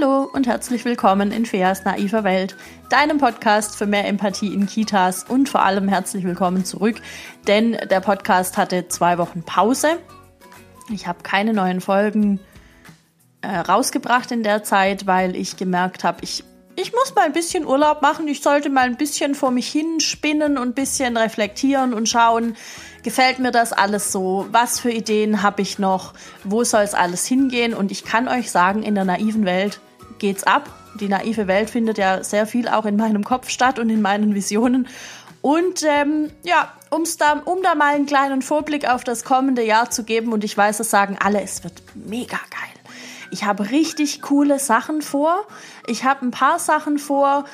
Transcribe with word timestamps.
Hallo 0.00 0.28
und 0.32 0.46
herzlich 0.46 0.84
willkommen 0.84 1.32
in 1.32 1.44
Feas 1.44 1.84
naiver 1.84 2.22
Welt, 2.22 2.56
deinem 2.88 3.18
Podcast 3.18 3.74
für 3.74 3.86
mehr 3.86 4.06
Empathie 4.06 4.52
in 4.54 4.66
Kitas 4.66 5.24
und 5.24 5.48
vor 5.48 5.62
allem 5.62 5.88
herzlich 5.88 6.24
willkommen 6.24 6.64
zurück, 6.64 7.00
denn 7.48 7.72
der 7.72 8.00
Podcast 8.00 8.58
hatte 8.58 8.86
zwei 8.88 9.18
Wochen 9.18 9.42
Pause. 9.42 9.98
Ich 10.92 11.08
habe 11.08 11.22
keine 11.22 11.52
neuen 11.52 11.80
Folgen 11.80 12.38
äh, 13.40 13.48
rausgebracht 13.48 14.30
in 14.30 14.42
der 14.44 14.62
Zeit, 14.62 15.06
weil 15.06 15.34
ich 15.34 15.56
gemerkt 15.56 16.04
habe, 16.04 16.18
ich, 16.22 16.44
ich 16.76 16.92
muss 16.92 17.14
mal 17.16 17.24
ein 17.24 17.32
bisschen 17.32 17.66
Urlaub 17.66 18.00
machen, 18.00 18.28
ich 18.28 18.42
sollte 18.42 18.70
mal 18.70 18.84
ein 18.84 18.98
bisschen 18.98 19.34
vor 19.34 19.50
mich 19.50 19.68
hin 19.68 19.98
spinnen 20.00 20.58
und 20.58 20.68
ein 20.68 20.74
bisschen 20.74 21.16
reflektieren 21.16 21.92
und 21.92 22.08
schauen, 22.08 22.56
gefällt 23.02 23.40
mir 23.40 23.50
das 23.50 23.72
alles 23.72 24.12
so? 24.12 24.46
Was 24.52 24.78
für 24.78 24.92
Ideen 24.92 25.42
habe 25.42 25.62
ich 25.62 25.80
noch? 25.80 26.14
Wo 26.44 26.62
soll 26.62 26.82
es 26.82 26.94
alles 26.94 27.26
hingehen? 27.26 27.74
Und 27.74 27.90
ich 27.90 28.04
kann 28.04 28.28
euch 28.28 28.52
sagen, 28.52 28.84
in 28.84 28.94
der 28.94 29.04
naiven 29.04 29.44
Welt 29.44 29.80
geht's 30.18 30.44
ab. 30.44 30.70
Die 31.00 31.08
naive 31.08 31.46
Welt 31.46 31.70
findet 31.70 31.98
ja 31.98 32.24
sehr 32.24 32.46
viel 32.46 32.68
auch 32.68 32.84
in 32.84 32.96
meinem 32.96 33.24
Kopf 33.24 33.50
statt 33.50 33.78
und 33.78 33.90
in 33.90 34.02
meinen 34.02 34.34
Visionen. 34.34 34.88
Und 35.40 35.84
ähm, 35.84 36.30
ja, 36.42 36.72
um's 36.90 37.16
da, 37.16 37.40
um 37.44 37.62
da 37.62 37.74
mal 37.74 37.94
einen 37.94 38.06
kleinen 38.06 38.42
Vorblick 38.42 38.88
auf 38.88 39.04
das 39.04 39.24
kommende 39.24 39.62
Jahr 39.62 39.90
zu 39.90 40.04
geben, 40.04 40.32
und 40.32 40.44
ich 40.44 40.56
weiß, 40.56 40.80
es 40.80 40.90
sagen 40.90 41.16
alle, 41.22 41.40
es 41.40 41.62
wird 41.62 41.82
mega 41.94 42.36
geil. 42.36 42.78
Ich 43.30 43.44
habe 43.44 43.70
richtig 43.70 44.22
coole 44.22 44.58
Sachen 44.58 45.02
vor. 45.02 45.46
Ich 45.86 46.04
habe 46.04 46.26
ein 46.26 46.30
paar 46.30 46.58
Sachen 46.58 46.98
vor, 46.98 47.44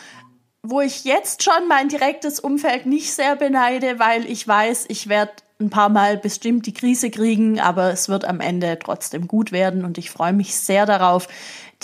wo 0.63 0.81
ich 0.81 1.05
jetzt 1.05 1.43
schon 1.43 1.69
mein 1.69 1.89
direktes 1.89 2.41
Umfeld 2.41 2.87
nicht 2.87 3.13
sehr 3.13 3.37
beneide, 3.37 3.99
weil 3.99 4.25
ich 4.25 4.47
weiß, 4.47 4.87
ich 4.89 5.09
werde 5.09 5.33
ein 5.61 5.71
paar 5.71 5.89
Mal 5.89 6.17
bestimmt 6.17 6.67
die 6.67 6.75
Krise 6.75 7.11
kriegen, 7.11 7.61
aber 7.61 7.91
es 7.91 8.09
wird 8.09 8.25
am 8.25 8.41
Ende 8.41 8.79
trotzdem 8.79 9.29
gut 9.29 9.53
werden 9.53 9.85
und 9.85 9.99
ich 9.99 10.11
freue 10.11 10.33
mich 10.33 10.57
sehr 10.57 10.87
darauf, 10.87 11.29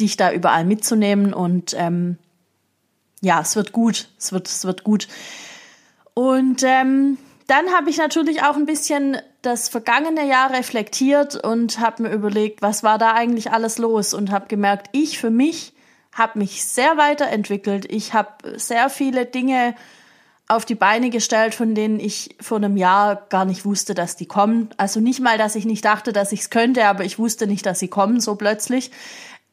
dich 0.01 0.17
da 0.17 0.33
überall 0.33 0.65
mitzunehmen 0.65 1.33
und 1.33 1.75
ähm, 1.79 2.19
ja, 3.21 3.41
es 3.41 3.57
wird 3.57 3.73
gut, 3.73 4.09
es 4.19 4.33
wird, 4.33 4.49
es 4.49 4.65
wird 4.65 4.83
gut. 4.85 5.09
Und 6.15 6.63
ähm, 6.65 7.19
dann 7.47 7.73
habe 7.73 7.91
ich 7.91 7.99
natürlich 7.99 8.43
auch 8.43 8.57
ein 8.57 8.67
bisschen 8.67 9.19
das 9.43 9.69
vergangene 9.69 10.27
Jahr 10.27 10.53
reflektiert 10.53 11.37
und 11.37 11.81
habe 11.81 12.05
mir 12.05 12.13
überlegt, 12.13 12.63
was 12.63 12.83
war 12.83 12.99
da 12.99 13.13
eigentlich 13.13 13.53
alles 13.53 13.79
los 13.79 14.15
und 14.15 14.31
habe 14.31 14.47
gemerkt, 14.47 14.89
ich 14.93 15.19
für 15.19 15.31
mich 15.31 15.75
habe 16.13 16.39
mich 16.39 16.65
sehr 16.65 16.97
weiterentwickelt. 16.97 17.91
Ich 17.91 18.13
habe 18.15 18.59
sehr 18.59 18.91
viele 18.91 19.27
Dinge 19.27 19.75
auf 20.49 20.65
die 20.65 20.75
Beine 20.75 21.11
gestellt, 21.11 21.55
von 21.55 21.77
denen 21.77 22.01
ich 22.01 22.35
vor 22.41 22.57
einem 22.57 22.77
Jahr 22.77 23.27
gar 23.29 23.45
nicht 23.45 23.65
wusste, 23.65 23.95
dass 23.95 24.17
die 24.17 24.27
kommen. 24.27 24.71
Also 24.77 24.99
nicht 24.99 25.21
mal, 25.21 25.39
dass 25.39 25.55
ich 25.55 25.65
nicht 25.65 25.85
dachte, 25.85 26.13
dass 26.13 26.33
ich 26.33 26.41
es 26.41 26.51
könnte, 26.51 26.87
aber 26.87 27.05
ich 27.05 27.21
wusste 27.21 27.47
nicht, 27.47 27.65
dass 27.67 27.79
sie 27.79 27.89
kommen 27.89 28.21
so 28.21 28.35
plötzlich. 28.35 28.91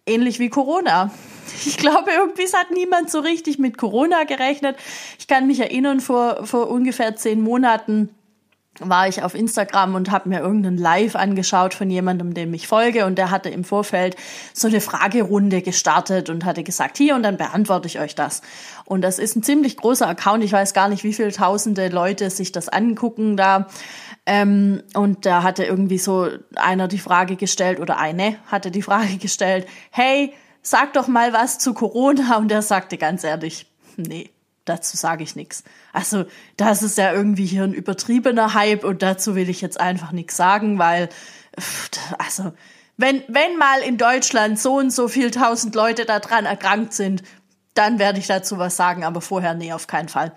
Ähnlich 0.07 0.39
wie 0.39 0.49
Corona. 0.49 1.11
Ich 1.65 1.77
glaube, 1.77 2.11
irgendwie 2.11 2.43
hat 2.53 2.71
niemand 2.71 3.09
so 3.09 3.19
richtig 3.19 3.59
mit 3.59 3.77
Corona 3.77 4.23
gerechnet. 4.23 4.77
Ich 5.19 5.27
kann 5.27 5.47
mich 5.47 5.59
erinnern, 5.59 5.99
vor, 5.99 6.45
vor 6.45 6.69
ungefähr 6.69 7.15
zehn 7.15 7.41
Monaten 7.41 8.09
war 8.79 9.07
ich 9.07 9.23
auf 9.23 9.33
Instagram 9.33 9.95
und 9.95 10.11
habe 10.11 10.29
mir 10.29 10.39
irgendeinen 10.39 10.77
Live 10.77 11.15
angeschaut 11.15 11.73
von 11.73 11.89
jemandem, 11.89 12.33
dem 12.33 12.53
ich 12.53 12.67
folge 12.67 13.05
und 13.05 13.17
der 13.17 13.31
hatte 13.31 13.49
im 13.49 13.63
Vorfeld 13.63 14.15
so 14.53 14.67
eine 14.67 14.81
Fragerunde 14.81 15.61
gestartet 15.61 16.29
und 16.29 16.45
hatte 16.45 16.63
gesagt, 16.63 16.97
hier 16.97 17.15
und 17.15 17.23
dann 17.23 17.37
beantworte 17.37 17.87
ich 17.87 17.99
euch 17.99 18.15
das. 18.15 18.41
Und 18.85 19.01
das 19.01 19.19
ist 19.19 19.35
ein 19.35 19.43
ziemlich 19.43 19.77
großer 19.77 20.07
Account, 20.07 20.43
ich 20.43 20.51
weiß 20.51 20.73
gar 20.73 20.89
nicht, 20.89 21.03
wie 21.03 21.13
viele 21.13 21.31
tausende 21.31 21.89
Leute 21.89 22.29
sich 22.29 22.51
das 22.51 22.69
angucken 22.69 23.37
da. 23.37 23.67
Ähm, 24.29 24.83
und 24.93 25.25
da 25.25 25.41
hatte 25.41 25.63
irgendwie 25.63 25.97
so 25.97 26.29
einer 26.55 26.87
die 26.87 26.99
Frage 26.99 27.37
gestellt 27.37 27.79
oder 27.79 27.97
eine 27.97 28.35
hatte 28.47 28.69
die 28.69 28.81
Frage 28.81 29.17
gestellt, 29.19 29.67
hey, 29.89 30.33
sag 30.61 30.93
doch 30.93 31.07
mal 31.07 31.33
was 31.33 31.57
zu 31.57 31.73
Corona 31.73 32.37
und 32.37 32.51
er 32.51 32.61
sagte 32.61 32.97
ganz 32.97 33.23
ehrlich, 33.23 33.71
nee 33.95 34.29
dazu 34.67 34.97
sage 34.97 35.23
ich 35.23 35.35
nichts. 35.35 35.63
Also, 35.93 36.25
das 36.57 36.83
ist 36.83 36.97
ja 36.97 37.13
irgendwie 37.13 37.45
hier 37.45 37.63
ein 37.63 37.73
übertriebener 37.73 38.53
Hype 38.53 38.83
und 38.83 39.01
dazu 39.01 39.35
will 39.35 39.49
ich 39.49 39.61
jetzt 39.61 39.79
einfach 39.79 40.11
nichts 40.11 40.37
sagen, 40.37 40.77
weil, 40.79 41.09
also, 42.17 42.53
wenn, 42.97 43.23
wenn 43.27 43.57
mal 43.57 43.81
in 43.81 43.97
Deutschland 43.97 44.59
so 44.59 44.77
und 44.77 44.91
so 44.91 45.07
viel 45.07 45.31
tausend 45.31 45.75
Leute 45.75 46.05
daran 46.05 46.45
erkrankt 46.45 46.93
sind, 46.93 47.23
dann 47.73 47.99
werde 47.99 48.19
ich 48.19 48.27
dazu 48.27 48.57
was 48.57 48.75
sagen, 48.75 49.03
aber 49.03 49.21
vorher 49.21 49.53
nee, 49.53 49.71
auf 49.71 49.87
keinen 49.87 50.09
Fall. 50.09 50.31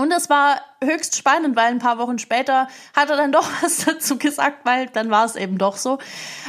Und 0.00 0.12
es 0.12 0.30
war 0.30 0.62
höchst 0.82 1.14
spannend, 1.14 1.56
weil 1.56 1.66
ein 1.66 1.78
paar 1.78 1.98
Wochen 1.98 2.18
später 2.18 2.68
hat 2.96 3.10
er 3.10 3.16
dann 3.16 3.32
doch 3.32 3.46
was 3.62 3.84
dazu 3.84 4.16
gesagt, 4.16 4.64
weil 4.64 4.86
dann 4.86 5.10
war 5.10 5.26
es 5.26 5.36
eben 5.36 5.58
doch 5.58 5.76
so. 5.76 5.98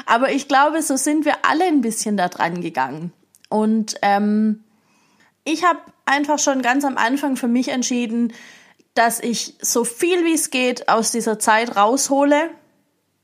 Aber 0.06 0.32
ich 0.32 0.48
glaube, 0.48 0.82
so 0.82 0.96
sind 0.96 1.26
wir 1.26 1.34
alle 1.44 1.66
ein 1.66 1.82
bisschen 1.82 2.16
da 2.16 2.30
dran 2.30 2.62
gegangen. 2.62 3.12
Und 3.50 3.96
ähm, 4.02 4.64
ich 5.44 5.66
habe 5.66 5.80
einfach 6.06 6.40
schon 6.40 6.62
ganz 6.62 6.86
am 6.86 6.98
Anfang 6.98 7.36
für 7.36 7.50
mich 7.50 7.68
entschieden, 7.68 8.34
dass 8.94 9.20
ich 9.20 9.56
so 9.62 9.84
viel 9.84 10.24
wie 10.24 10.34
es 10.34 10.50
geht 10.50 10.88
aus 10.88 11.12
dieser 11.12 11.38
Zeit 11.38 11.76
raushole. 11.76 12.50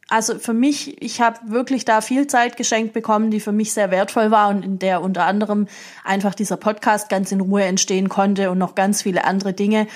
Also 0.09 0.39
für 0.39 0.53
mich, 0.53 1.01
ich 1.01 1.19
habe 1.19 1.37
wirklich 1.47 1.83
da 1.83 1.99
viel 1.99 2.27
Zeit 2.27 2.55
geschenkt 2.55 2.93
bekommen, 2.93 3.29
die 3.29 3.41
für 3.41 3.51
mich 3.51 3.73
sehr 3.73 3.91
wertvoll 3.91 4.31
war 4.31 4.49
und 4.49 4.63
in 4.63 4.79
der 4.79 5.01
unter 5.01 5.25
anderem 5.25 5.67
einfach 6.05 6.33
dieser 6.33 6.55
Podcast 6.55 7.09
ganz 7.09 7.31
in 7.33 7.41
Ruhe 7.41 7.63
entstehen 7.63 8.07
konnte 8.07 8.49
und 8.49 8.57
noch 8.57 8.73
ganz 8.73 9.01
viele 9.01 9.25
andere 9.25 9.51
Dinge, 9.51 9.87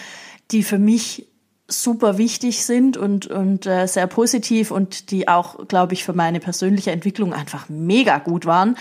die 0.51 0.63
für 0.63 0.79
mich 0.79 1.27
super 1.72 2.17
wichtig 2.17 2.66
sind 2.66 2.97
und, 2.97 3.27
und 3.27 3.66
äh, 3.66 3.88
sehr 3.88 4.07
positiv 4.07 4.72
und 4.72 5.11
die 5.11 5.29
auch, 5.29 5.67
glaube 5.67 5.94
ich, 5.94 6.03
für 6.03 6.13
meine 6.13 6.41
persönliche 6.41 6.91
Entwicklung 6.91 7.33
einfach 7.33 7.69
mega 7.69 8.17
gut 8.17 8.45
waren. 8.45 8.75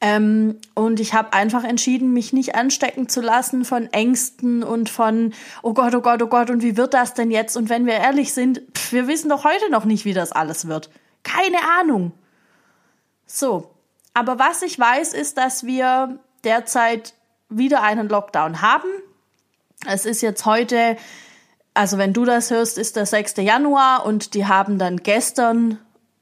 Ähm, 0.00 0.58
und 0.74 0.98
ich 0.98 1.12
habe 1.12 1.34
einfach 1.34 1.62
entschieden, 1.62 2.12
mich 2.12 2.32
nicht 2.32 2.54
anstecken 2.54 3.08
zu 3.08 3.20
lassen 3.20 3.66
von 3.66 3.92
Ängsten 3.92 4.62
und 4.62 4.88
von, 4.88 5.34
oh 5.62 5.74
Gott, 5.74 5.94
oh 5.94 6.00
Gott, 6.00 6.22
oh 6.22 6.26
Gott, 6.26 6.48
und 6.48 6.62
wie 6.62 6.78
wird 6.78 6.94
das 6.94 7.12
denn 7.12 7.30
jetzt? 7.30 7.56
Und 7.56 7.68
wenn 7.68 7.84
wir 7.84 7.94
ehrlich 7.94 8.32
sind, 8.32 8.62
pff, 8.74 8.92
wir 8.92 9.08
wissen 9.08 9.28
doch 9.28 9.44
heute 9.44 9.70
noch 9.70 9.84
nicht, 9.84 10.06
wie 10.06 10.14
das 10.14 10.32
alles 10.32 10.68
wird. 10.68 10.90
Keine 11.22 11.58
Ahnung. 11.78 12.12
So, 13.26 13.70
aber 14.14 14.38
was 14.38 14.62
ich 14.62 14.78
weiß, 14.78 15.12
ist, 15.12 15.36
dass 15.36 15.64
wir 15.64 16.18
derzeit 16.44 17.14
wieder 17.50 17.82
einen 17.82 18.08
Lockdown 18.08 18.62
haben. 18.62 18.88
Es 19.86 20.06
ist 20.06 20.22
jetzt 20.22 20.46
heute, 20.46 20.96
also 21.74 21.98
wenn 21.98 22.14
du 22.14 22.24
das 22.24 22.50
hörst, 22.50 22.78
ist 22.78 22.96
der 22.96 23.06
6. 23.06 23.36
Januar 23.38 24.06
und 24.06 24.34
die 24.34 24.46
haben 24.46 24.78
dann 24.78 24.98
gestern 24.98 25.78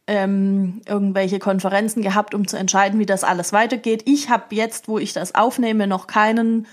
ähm, 0.08 0.80
irgendwelche 0.86 1.38
Konferenzen 1.38 2.02
gehabt, 2.02 2.34
um 2.34 2.48
zu 2.48 2.56
entscheiden, 2.56 2.98
wie 2.98 3.06
das 3.06 3.22
alles 3.22 3.52
weitergeht. 3.52 4.02
Ich 4.06 4.30
habe 4.30 4.54
jetzt, 4.54 4.88
wo 4.88 4.98
ich 4.98 5.12
das 5.12 5.34
aufnehme, 5.34 5.86
noch 5.86 6.06
keinen 6.08 6.66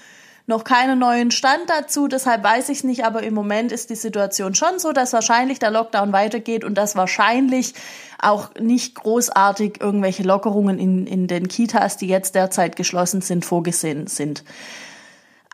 noch 0.48 0.64
keinen 0.64 1.00
neuen 1.00 1.32
Stand 1.32 1.64
dazu, 1.68 2.08
deshalb 2.08 2.44
weiß 2.44 2.70
ich 2.70 2.78
es 2.78 2.84
nicht, 2.84 3.04
aber 3.04 3.24
im 3.24 3.34
Moment 3.34 3.72
ist 3.72 3.90
die 3.90 3.96
Situation 3.96 4.54
schon 4.54 4.78
so, 4.78 4.92
dass 4.92 5.12
wahrscheinlich 5.12 5.58
der 5.58 5.72
Lockdown 5.72 6.14
weitergeht 6.14 6.64
und 6.64 6.76
dass 6.76 6.96
wahrscheinlich 6.96 7.74
auch 8.22 8.54
nicht 8.54 8.94
großartig 8.94 9.82
irgendwelche 9.82 10.22
Lockerungen 10.22 10.78
in, 10.78 11.08
in 11.08 11.26
den 11.26 11.48
Kitas, 11.48 11.98
die 11.98 12.08
jetzt 12.08 12.36
derzeit 12.36 12.76
geschlossen 12.76 13.22
sind, 13.22 13.44
vorgesehen 13.44 14.06
sind. 14.06 14.44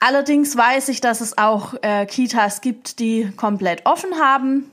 Allerdings 0.02 0.58
weiß 0.58 0.90
ich, 0.90 1.00
dass 1.00 1.22
es 1.22 1.38
auch 1.38 1.74
äh, 1.84 2.06
Kitas 2.06 2.60
gibt, 2.60 3.00
die 3.00 3.32
komplett 3.38 3.86
offen 3.86 4.16
haben 4.20 4.70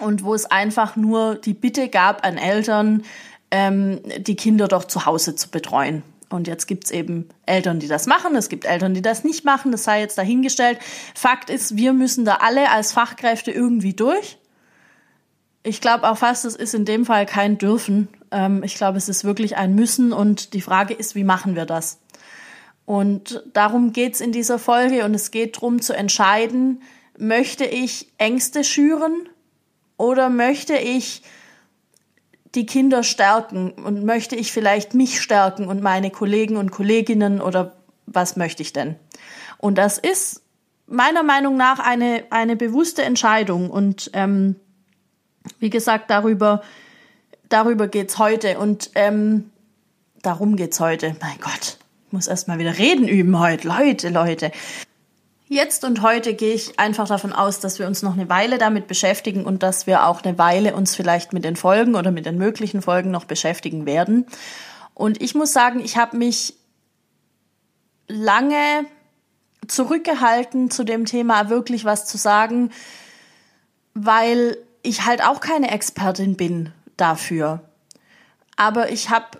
und 0.00 0.24
wo 0.24 0.34
es 0.34 0.46
einfach 0.46 0.96
nur 0.96 1.36
die 1.36 1.54
Bitte 1.54 1.88
gab 1.88 2.26
an 2.26 2.36
Eltern, 2.36 3.02
ähm, 3.50 4.00
die 4.18 4.36
Kinder 4.36 4.68
doch 4.68 4.84
zu 4.84 5.06
Hause 5.06 5.36
zu 5.36 5.50
betreuen. 5.50 6.02
Und 6.28 6.48
jetzt 6.48 6.66
gibt's 6.66 6.90
eben 6.90 7.28
Eltern, 7.46 7.78
die 7.78 7.86
das 7.86 8.06
machen, 8.06 8.34
es 8.34 8.48
gibt 8.48 8.64
Eltern, 8.64 8.94
die 8.94 9.02
das 9.02 9.22
nicht 9.22 9.44
machen, 9.44 9.70
das 9.70 9.84
sei 9.84 10.00
jetzt 10.00 10.18
dahingestellt. 10.18 10.78
Fakt 11.14 11.50
ist, 11.50 11.76
wir 11.76 11.92
müssen 11.92 12.24
da 12.24 12.38
alle 12.40 12.70
als 12.70 12.92
Fachkräfte 12.92 13.52
irgendwie 13.52 13.94
durch. 13.94 14.38
Ich 15.62 15.80
glaube 15.80 16.08
auch 16.08 16.18
fast, 16.18 16.44
es 16.44 16.56
ist 16.56 16.74
in 16.74 16.84
dem 16.84 17.04
Fall 17.04 17.26
kein 17.26 17.58
Dürfen. 17.58 18.08
Ähm, 18.32 18.62
ich 18.64 18.74
glaube, 18.74 18.98
es 18.98 19.08
ist 19.08 19.24
wirklich 19.24 19.56
ein 19.56 19.74
Müssen 19.74 20.12
und 20.12 20.52
die 20.52 20.60
Frage 20.60 20.94
ist, 20.94 21.14
wie 21.14 21.24
machen 21.24 21.54
wir 21.54 21.64
das? 21.64 21.98
Und 22.84 23.42
darum 23.52 23.92
geht's 23.92 24.20
in 24.20 24.32
dieser 24.32 24.58
Folge 24.58 25.04
und 25.04 25.14
es 25.14 25.30
geht 25.30 25.56
darum 25.56 25.80
zu 25.80 25.92
entscheiden, 25.92 26.82
möchte 27.18 27.64
ich 27.64 28.12
Ängste 28.18 28.62
schüren 28.62 29.28
oder 29.96 30.28
möchte 30.28 30.76
ich 30.76 31.22
die 32.54 32.66
Kinder 32.66 33.02
stärken 33.02 33.70
und 33.72 34.04
möchte 34.04 34.34
ich 34.34 34.50
vielleicht 34.50 34.94
mich 34.94 35.20
stärken 35.20 35.68
und 35.68 35.82
meine 35.82 36.10
Kollegen 36.10 36.56
und 36.56 36.70
Kolleginnen 36.70 37.40
oder 37.40 37.76
was 38.06 38.36
möchte 38.36 38.62
ich 38.62 38.72
denn? 38.72 38.96
Und 39.58 39.76
das 39.76 39.98
ist 39.98 40.42
meiner 40.86 41.22
Meinung 41.22 41.56
nach 41.56 41.78
eine, 41.78 42.24
eine 42.30 42.56
bewusste 42.56 43.02
Entscheidung 43.02 43.70
und 43.70 44.10
ähm, 44.14 44.56
wie 45.58 45.70
gesagt, 45.70 46.10
darüber, 46.10 46.62
darüber 47.48 47.88
geht's 47.88 48.18
heute 48.18 48.58
und 48.58 48.90
ähm, 48.94 49.50
darum 50.22 50.56
geht's 50.56 50.80
heute. 50.80 51.16
Mein 51.20 51.38
Gott, 51.40 51.78
ich 52.06 52.12
muss 52.12 52.26
erst 52.26 52.48
mal 52.48 52.58
wieder 52.58 52.78
reden 52.78 53.06
üben 53.06 53.38
heute. 53.38 53.68
Leute, 53.68 54.08
Leute. 54.08 54.50
Jetzt 55.48 55.84
und 55.84 56.02
heute 56.02 56.34
gehe 56.34 56.54
ich 56.54 56.78
einfach 56.80 57.06
davon 57.06 57.32
aus, 57.32 57.60
dass 57.60 57.78
wir 57.78 57.86
uns 57.86 58.02
noch 58.02 58.14
eine 58.14 58.28
Weile 58.28 58.58
damit 58.58 58.88
beschäftigen 58.88 59.44
und 59.44 59.62
dass 59.62 59.86
wir 59.86 60.06
auch 60.06 60.22
eine 60.24 60.38
Weile 60.38 60.74
uns 60.74 60.96
vielleicht 60.96 61.32
mit 61.32 61.44
den 61.44 61.54
Folgen 61.54 61.94
oder 61.94 62.10
mit 62.10 62.26
den 62.26 62.36
möglichen 62.36 62.82
Folgen 62.82 63.12
noch 63.12 63.26
beschäftigen 63.26 63.86
werden. 63.86 64.26
Und 64.94 65.22
ich 65.22 65.36
muss 65.36 65.52
sagen, 65.52 65.78
ich 65.78 65.96
habe 65.96 66.16
mich 66.16 66.54
lange 68.08 68.86
zurückgehalten, 69.68 70.70
zu 70.70 70.82
dem 70.82 71.04
Thema 71.04 71.48
wirklich 71.48 71.84
was 71.84 72.06
zu 72.06 72.18
sagen, 72.18 72.72
weil 73.94 74.56
ich 74.82 75.06
halt 75.06 75.22
auch 75.22 75.40
keine 75.40 75.70
Expertin 75.70 76.36
bin 76.36 76.72
dafür. 76.96 77.60
Aber 78.56 78.90
ich 78.90 79.10
habe 79.10 79.38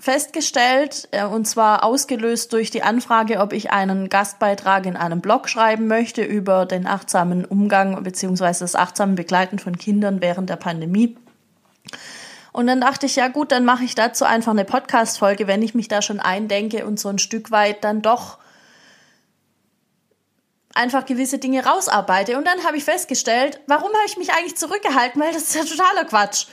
festgestellt, 0.00 1.08
äh, 1.10 1.24
und 1.24 1.46
zwar 1.46 1.84
ausgelöst 1.84 2.52
durch 2.52 2.70
die 2.70 2.82
Anfrage, 2.82 3.38
ob 3.38 3.52
ich 3.52 3.70
einen 3.70 4.08
Gastbeitrag 4.08 4.86
in 4.86 4.96
einem 4.96 5.20
Blog 5.20 5.48
schreiben 5.48 5.86
möchte 5.86 6.22
über 6.22 6.64
den 6.66 6.86
achtsamen 6.86 7.44
Umgang 7.44 8.02
beziehungsweise 8.02 8.64
das 8.64 8.74
achtsame 8.74 9.14
Begleiten 9.14 9.58
von 9.58 9.76
Kindern 9.76 10.22
während 10.22 10.48
der 10.48 10.56
Pandemie. 10.56 11.16
Und 12.52 12.66
dann 12.66 12.80
dachte 12.80 13.06
ich, 13.06 13.16
ja 13.16 13.28
gut, 13.28 13.52
dann 13.52 13.64
mache 13.64 13.84
ich 13.84 13.94
dazu 13.94 14.24
einfach 14.24 14.52
eine 14.52 14.64
Podcast-Folge, 14.64 15.46
wenn 15.46 15.62
ich 15.62 15.74
mich 15.74 15.86
da 15.86 16.02
schon 16.02 16.18
eindenke 16.18 16.86
und 16.86 16.98
so 16.98 17.08
ein 17.08 17.18
Stück 17.18 17.50
weit 17.50 17.84
dann 17.84 18.02
doch 18.02 18.38
einfach 20.74 21.04
gewisse 21.04 21.38
Dinge 21.38 21.64
rausarbeite. 21.64 22.38
Und 22.38 22.46
dann 22.46 22.64
habe 22.64 22.76
ich 22.76 22.84
festgestellt, 22.84 23.60
warum 23.66 23.88
habe 23.88 24.06
ich 24.06 24.16
mich 24.16 24.32
eigentlich 24.32 24.56
zurückgehalten? 24.56 25.20
Weil 25.20 25.32
das 25.32 25.42
ist 25.42 25.54
ja 25.54 25.64
totaler 25.64 26.06
Quatsch 26.06 26.46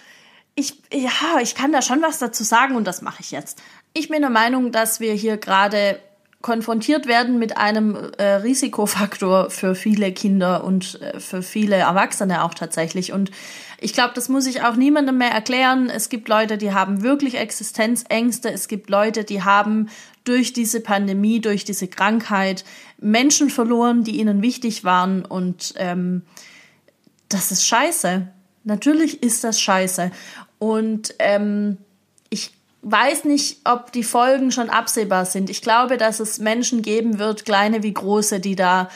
ich, 0.57 0.81
ja, 0.92 1.39
ich 1.39 1.54
kann 1.54 1.71
da 1.71 1.83
schon 1.83 2.01
was 2.01 2.18
dazu 2.18 2.44
sagen 2.44 2.75
und 2.75 2.86
das 2.86 3.04
mache 3.04 3.21
ich 3.21 3.30
jetzt. 3.30 3.62
Ich 3.94 4.09
bin 4.09 4.21
der 4.21 4.31
Meinung, 4.31 4.71
dass 4.71 5.00
wir 5.00 5.13
hier 5.13 5.38
gerade 5.38 6.00
konfrontiert 6.42 7.06
werden 7.06 7.38
mit 7.38 7.57
einem 7.57 7.95
äh, 8.18 8.24
Risikofaktor 8.24 9.51
für 9.51 9.75
viele 9.75 10.12
Kinder 10.12 10.63
und 10.63 11.00
äh, 11.00 11.19
für 11.19 11.44
viele 11.44 11.75
Erwachsene 11.75 12.44
auch 12.44 12.56
tatsächlich. 12.56 13.13
Und 13.13 13.30
ich 13.80 13.94
glaube, 13.94 14.13
das 14.15 14.30
muss 14.30 14.48
ich 14.48 14.63
auch 14.63 14.75
niemandem 14.75 15.19
mehr 15.19 15.31
erklären. 15.31 15.92
Es 15.92 16.09
gibt 16.09 16.27
Leute, 16.27 16.57
die 16.57 16.74
haben 16.74 17.04
wirklich 17.04 17.38
Existenzängste. 17.38 18.51
Es 18.51 18.68
gibt 18.68 18.89
Leute, 18.89 19.25
die 19.25 19.44
haben 19.44 19.89
durch 20.24 20.54
diese 20.54 20.81
Pandemie, 20.81 21.39
durch 21.39 21.65
diese 21.65 21.88
Krankheit 21.88 22.65
Menschen 22.98 23.51
verloren, 23.51 24.04
die 24.04 24.19
ihnen 24.19 24.42
wichtig 24.42 24.83
waren. 24.83 25.24
Und 25.24 25.75
ähm, 25.77 26.24
das 27.30 27.51
ist 27.51 27.68
scheiße. 27.68 28.27
Natürlich 28.68 29.24
ist 29.24 29.45
das 29.45 29.62
scheiße. 29.62 30.12
Und 30.59 31.13
ähm, 31.19 31.77
ich 32.30 32.51
weiß 32.81 33.25
nicht, 33.25 33.59
ob 33.65 33.92
die 33.92 34.04
Folgen 34.04 34.51
schon 34.51 34.69
absehbar 34.69 35.25
sind. 35.25 35.50
Ich 35.50 35.62
glaube, 35.62 35.98
dass 35.98 36.19
es 36.19 36.39
Menschen 36.39 36.81
geben 36.81 37.19
wird, 37.19 37.45
kleine 37.45 37.83
wie 37.83 37.94
große, 37.94 38.39
die 38.39 38.56
da 38.56 38.89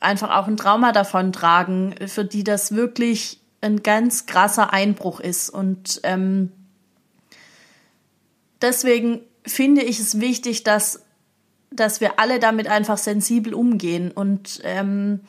einfach 0.00 0.36
auch 0.36 0.46
ein 0.46 0.56
Trauma 0.56 0.92
davon 0.92 1.32
tragen, 1.32 1.94
für 2.06 2.24
die 2.24 2.44
das 2.44 2.74
wirklich 2.74 3.40
ein 3.60 3.82
ganz 3.82 4.26
krasser 4.26 4.72
Einbruch 4.72 5.20
ist. 5.20 5.50
Und 5.50 6.00
ähm, 6.04 6.52
deswegen 8.62 9.20
finde 9.44 9.82
ich 9.82 9.98
es 9.98 10.20
wichtig, 10.20 10.62
dass, 10.62 11.02
dass 11.70 12.00
wir 12.00 12.20
alle 12.20 12.38
damit 12.38 12.68
einfach 12.68 12.98
sensibel 12.98 13.54
umgehen. 13.54 14.12
Und 14.12 14.60
ähm, 14.62 15.20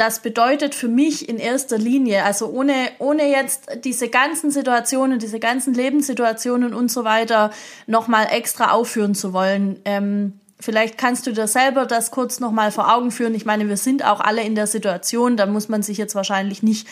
das 0.00 0.20
bedeutet 0.20 0.74
für 0.74 0.88
mich 0.88 1.28
in 1.28 1.36
erster 1.36 1.76
Linie, 1.76 2.24
also 2.24 2.48
ohne, 2.48 2.88
ohne 2.98 3.30
jetzt 3.30 3.68
diese 3.84 4.08
ganzen 4.08 4.50
Situationen, 4.50 5.18
diese 5.18 5.38
ganzen 5.38 5.74
Lebenssituationen 5.74 6.72
und 6.72 6.90
so 6.90 7.04
weiter 7.04 7.50
nochmal 7.86 8.28
extra 8.30 8.70
aufführen 8.70 9.14
zu 9.14 9.34
wollen. 9.34 9.78
Ähm, 9.84 10.40
vielleicht 10.58 10.96
kannst 10.96 11.26
du 11.26 11.32
dir 11.32 11.46
selber 11.46 11.84
das 11.84 12.10
kurz 12.12 12.40
nochmal 12.40 12.72
vor 12.72 12.90
Augen 12.90 13.10
führen. 13.10 13.34
Ich 13.34 13.44
meine, 13.44 13.68
wir 13.68 13.76
sind 13.76 14.02
auch 14.02 14.20
alle 14.20 14.42
in 14.42 14.54
der 14.54 14.66
Situation, 14.66 15.36
da 15.36 15.44
muss 15.44 15.68
man 15.68 15.82
sich 15.82 15.98
jetzt 15.98 16.14
wahrscheinlich 16.14 16.62
nicht, 16.62 16.88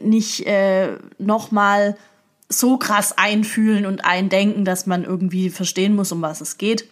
nicht 0.00 0.46
äh, 0.46 0.96
nochmal 1.18 1.98
so 2.48 2.78
krass 2.78 3.18
einfühlen 3.18 3.84
und 3.84 4.06
eindenken, 4.06 4.64
dass 4.64 4.86
man 4.86 5.04
irgendwie 5.04 5.50
verstehen 5.50 5.94
muss, 5.94 6.12
um 6.12 6.22
was 6.22 6.40
es 6.40 6.56
geht. 6.56 6.88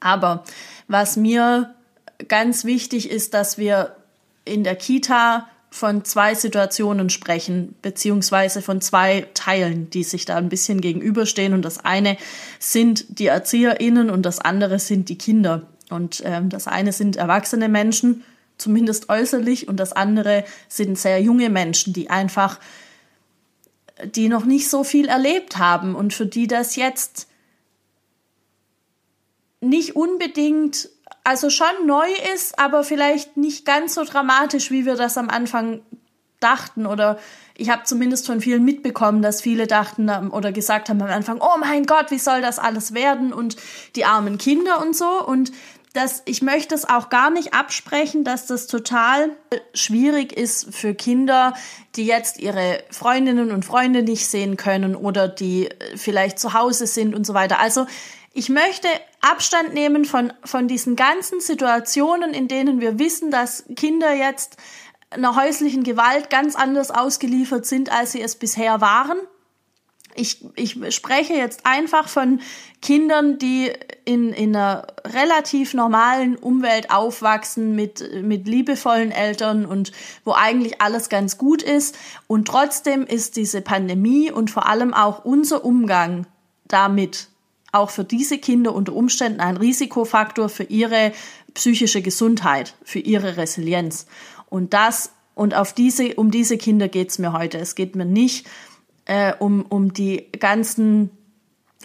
Aber 0.00 0.44
was 0.86 1.16
mir 1.16 1.74
ganz 2.28 2.66
wichtig 2.66 3.10
ist, 3.10 3.32
dass 3.32 3.56
wir 3.56 3.95
in 4.46 4.64
der 4.64 4.76
Kita 4.76 5.48
von 5.70 6.04
zwei 6.04 6.34
Situationen 6.34 7.10
sprechen, 7.10 7.74
beziehungsweise 7.82 8.62
von 8.62 8.80
zwei 8.80 9.26
Teilen, 9.34 9.90
die 9.90 10.04
sich 10.04 10.24
da 10.24 10.36
ein 10.36 10.48
bisschen 10.48 10.80
gegenüberstehen. 10.80 11.52
Und 11.52 11.62
das 11.62 11.84
eine 11.84 12.16
sind 12.58 13.18
die 13.18 13.26
ErzieherInnen 13.26 14.08
und 14.08 14.22
das 14.22 14.38
andere 14.38 14.78
sind 14.78 15.10
die 15.10 15.18
Kinder. 15.18 15.68
Und 15.90 16.22
ähm, 16.24 16.48
das 16.48 16.66
eine 16.66 16.92
sind 16.92 17.16
erwachsene 17.16 17.68
Menschen, 17.68 18.24
zumindest 18.56 19.10
äußerlich, 19.10 19.68
und 19.68 19.76
das 19.76 19.92
andere 19.92 20.44
sind 20.68 20.98
sehr 20.98 21.20
junge 21.20 21.50
Menschen, 21.50 21.92
die 21.92 22.08
einfach, 22.08 22.58
die 24.02 24.28
noch 24.28 24.46
nicht 24.46 24.70
so 24.70 24.82
viel 24.82 25.08
erlebt 25.08 25.58
haben 25.58 25.94
und 25.94 26.14
für 26.14 26.26
die 26.26 26.46
das 26.46 26.76
jetzt 26.76 27.28
nicht 29.60 29.94
unbedingt 29.94 30.88
also 31.26 31.50
schon 31.50 31.86
neu 31.86 32.06
ist, 32.34 32.56
aber 32.56 32.84
vielleicht 32.84 33.36
nicht 33.36 33.64
ganz 33.64 33.94
so 33.94 34.04
dramatisch, 34.04 34.70
wie 34.70 34.86
wir 34.86 34.94
das 34.94 35.18
am 35.18 35.28
Anfang 35.28 35.80
dachten. 36.38 36.86
Oder 36.86 37.18
ich 37.56 37.68
habe 37.68 37.82
zumindest 37.82 38.26
von 38.26 38.40
vielen 38.40 38.64
mitbekommen, 38.64 39.22
dass 39.22 39.40
viele 39.42 39.66
dachten 39.66 40.08
oder 40.30 40.52
gesagt 40.52 40.88
haben 40.88 41.02
am 41.02 41.10
Anfang, 41.10 41.40
oh 41.40 41.58
mein 41.58 41.84
Gott, 41.84 42.12
wie 42.12 42.20
soll 42.20 42.42
das 42.42 42.60
alles 42.60 42.94
werden? 42.94 43.32
Und 43.32 43.56
die 43.96 44.04
armen 44.04 44.38
Kinder 44.38 44.80
und 44.80 44.94
so. 44.94 45.26
Und 45.26 45.50
das, 45.94 46.22
ich 46.26 46.42
möchte 46.42 46.76
es 46.76 46.88
auch 46.88 47.08
gar 47.08 47.30
nicht 47.30 47.54
absprechen, 47.54 48.22
dass 48.22 48.46
das 48.46 48.68
total 48.68 49.30
schwierig 49.74 50.32
ist 50.32 50.72
für 50.72 50.94
Kinder, 50.94 51.54
die 51.96 52.06
jetzt 52.06 52.38
ihre 52.38 52.84
Freundinnen 52.90 53.50
und 53.50 53.64
Freunde 53.64 54.04
nicht 54.04 54.28
sehen 54.28 54.56
können 54.56 54.94
oder 54.94 55.26
die 55.26 55.70
vielleicht 55.96 56.38
zu 56.38 56.52
Hause 56.52 56.86
sind 56.86 57.16
und 57.16 57.26
so 57.26 57.34
weiter. 57.34 57.58
Also 57.58 57.86
ich 58.36 58.50
möchte 58.50 58.88
Abstand 59.22 59.72
nehmen 59.72 60.04
von, 60.04 60.30
von 60.44 60.68
diesen 60.68 60.94
ganzen 60.94 61.40
Situationen, 61.40 62.34
in 62.34 62.48
denen 62.48 62.82
wir 62.82 62.98
wissen, 62.98 63.30
dass 63.30 63.64
Kinder 63.76 64.12
jetzt 64.12 64.58
einer 65.08 65.36
häuslichen 65.36 65.84
Gewalt 65.84 66.28
ganz 66.28 66.54
anders 66.54 66.90
ausgeliefert 66.90 67.64
sind, 67.64 67.90
als 67.90 68.12
sie 68.12 68.20
es 68.20 68.36
bisher 68.36 68.82
waren. 68.82 69.16
Ich, 70.14 70.44
ich 70.54 70.76
spreche 70.94 71.32
jetzt 71.32 71.64
einfach 71.64 72.08
von 72.08 72.40
Kindern, 72.82 73.38
die 73.38 73.72
in, 74.04 74.34
in 74.34 74.54
einer 74.54 74.86
relativ 75.06 75.72
normalen 75.72 76.36
Umwelt 76.36 76.90
aufwachsen 76.90 77.74
mit, 77.74 78.22
mit 78.22 78.46
liebevollen 78.46 79.12
Eltern 79.12 79.64
und 79.64 79.92
wo 80.24 80.32
eigentlich 80.32 80.82
alles 80.82 81.08
ganz 81.08 81.38
gut 81.38 81.62
ist. 81.62 81.96
Und 82.26 82.48
trotzdem 82.48 83.06
ist 83.06 83.36
diese 83.36 83.62
Pandemie 83.62 84.30
und 84.30 84.50
vor 84.50 84.68
allem 84.68 84.92
auch 84.92 85.24
unser 85.24 85.64
Umgang 85.64 86.26
damit 86.68 87.28
auch 87.76 87.90
für 87.90 88.04
diese 88.04 88.38
Kinder 88.38 88.74
unter 88.74 88.94
Umständen 88.94 89.40
ein 89.40 89.56
Risikofaktor 89.56 90.48
für 90.48 90.64
ihre 90.64 91.12
psychische 91.54 92.02
Gesundheit, 92.02 92.74
für 92.82 92.98
ihre 92.98 93.36
Resilienz. 93.36 94.06
Und 94.48 94.74
das 94.74 95.10
und 95.34 95.54
auf 95.54 95.72
diese, 95.72 96.14
um 96.14 96.30
diese 96.30 96.56
Kinder 96.56 96.88
geht 96.88 97.10
es 97.10 97.18
mir 97.18 97.32
heute. 97.32 97.58
Es 97.58 97.74
geht 97.74 97.94
mir 97.94 98.06
nicht 98.06 98.46
äh, 99.04 99.34
um, 99.38 99.66
um 99.68 99.92
die 99.92 100.30
ganzen 100.38 101.10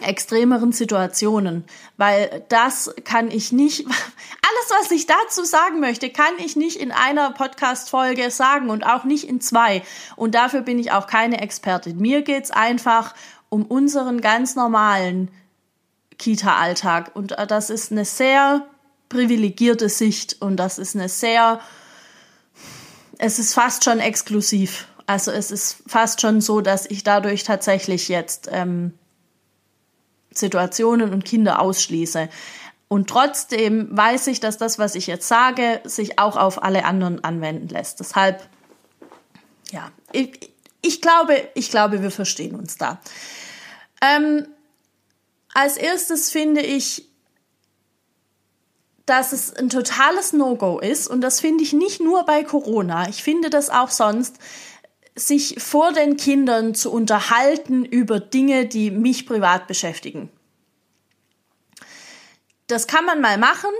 extremeren 0.00 0.72
Situationen, 0.72 1.64
weil 1.96 2.44
das 2.48 2.94
kann 3.04 3.30
ich 3.30 3.52
nicht, 3.52 3.86
alles, 3.86 4.80
was 4.80 4.90
ich 4.90 5.06
dazu 5.06 5.44
sagen 5.44 5.80
möchte, 5.80 6.10
kann 6.10 6.32
ich 6.38 6.56
nicht 6.56 6.76
in 6.76 6.92
einer 6.92 7.30
Podcast-Folge 7.30 8.30
sagen 8.30 8.70
und 8.70 8.84
auch 8.84 9.04
nicht 9.04 9.28
in 9.28 9.40
zwei. 9.40 9.82
Und 10.16 10.34
dafür 10.34 10.62
bin 10.62 10.78
ich 10.78 10.92
auch 10.92 11.06
keine 11.06 11.40
Expertin. 11.40 11.98
Mir 11.98 12.22
geht's 12.22 12.50
einfach 12.50 13.14
um 13.48 13.66
unseren 13.66 14.22
ganz 14.22 14.56
normalen 14.56 15.30
Kita-Alltag. 16.22 17.10
Und 17.14 17.32
äh, 17.32 17.46
das 17.46 17.68
ist 17.68 17.90
eine 17.90 18.04
sehr 18.04 18.64
privilegierte 19.08 19.88
Sicht 19.88 20.40
und 20.40 20.56
das 20.56 20.78
ist 20.78 20.94
eine 20.94 21.08
sehr, 21.08 21.60
es 23.18 23.38
ist 23.38 23.54
fast 23.54 23.84
schon 23.84 23.98
exklusiv. 23.98 24.86
Also 25.06 25.32
es 25.32 25.50
ist 25.50 25.82
fast 25.86 26.20
schon 26.20 26.40
so, 26.40 26.60
dass 26.60 26.86
ich 26.86 27.02
dadurch 27.02 27.42
tatsächlich 27.42 28.08
jetzt 28.08 28.48
ähm, 28.50 28.94
Situationen 30.32 31.12
und 31.12 31.24
Kinder 31.24 31.60
ausschließe. 31.60 32.28
Und 32.88 33.10
trotzdem 33.10 33.88
weiß 33.90 34.28
ich, 34.28 34.38
dass 34.38 34.58
das, 34.58 34.78
was 34.78 34.94
ich 34.94 35.08
jetzt 35.08 35.26
sage, 35.26 35.80
sich 35.84 36.18
auch 36.18 36.36
auf 36.36 36.62
alle 36.62 36.84
anderen 36.84 37.22
anwenden 37.24 37.68
lässt. 37.68 38.00
Deshalb, 38.00 38.48
ja, 39.72 39.90
ich, 40.12 40.52
ich 40.82 41.00
glaube, 41.00 41.48
ich 41.54 41.70
glaube, 41.70 42.00
wir 42.00 42.10
verstehen 42.10 42.54
uns 42.54 42.78
da. 42.78 43.00
Ähm, 44.00 44.46
als 45.54 45.76
erstes 45.76 46.30
finde 46.30 46.62
ich, 46.62 47.08
dass 49.06 49.32
es 49.32 49.52
ein 49.54 49.68
totales 49.68 50.32
No-Go 50.32 50.78
ist. 50.78 51.08
Und 51.08 51.20
das 51.20 51.40
finde 51.40 51.64
ich 51.64 51.72
nicht 51.72 52.00
nur 52.00 52.24
bei 52.24 52.44
Corona, 52.44 53.08
ich 53.08 53.22
finde 53.22 53.50
das 53.50 53.70
auch 53.70 53.90
sonst, 53.90 54.36
sich 55.14 55.62
vor 55.62 55.92
den 55.92 56.16
Kindern 56.16 56.74
zu 56.74 56.90
unterhalten 56.90 57.84
über 57.84 58.18
Dinge, 58.18 58.66
die 58.66 58.90
mich 58.90 59.26
privat 59.26 59.66
beschäftigen. 59.66 60.30
Das 62.66 62.86
kann 62.86 63.04
man 63.04 63.20
mal 63.20 63.36
machen, 63.36 63.70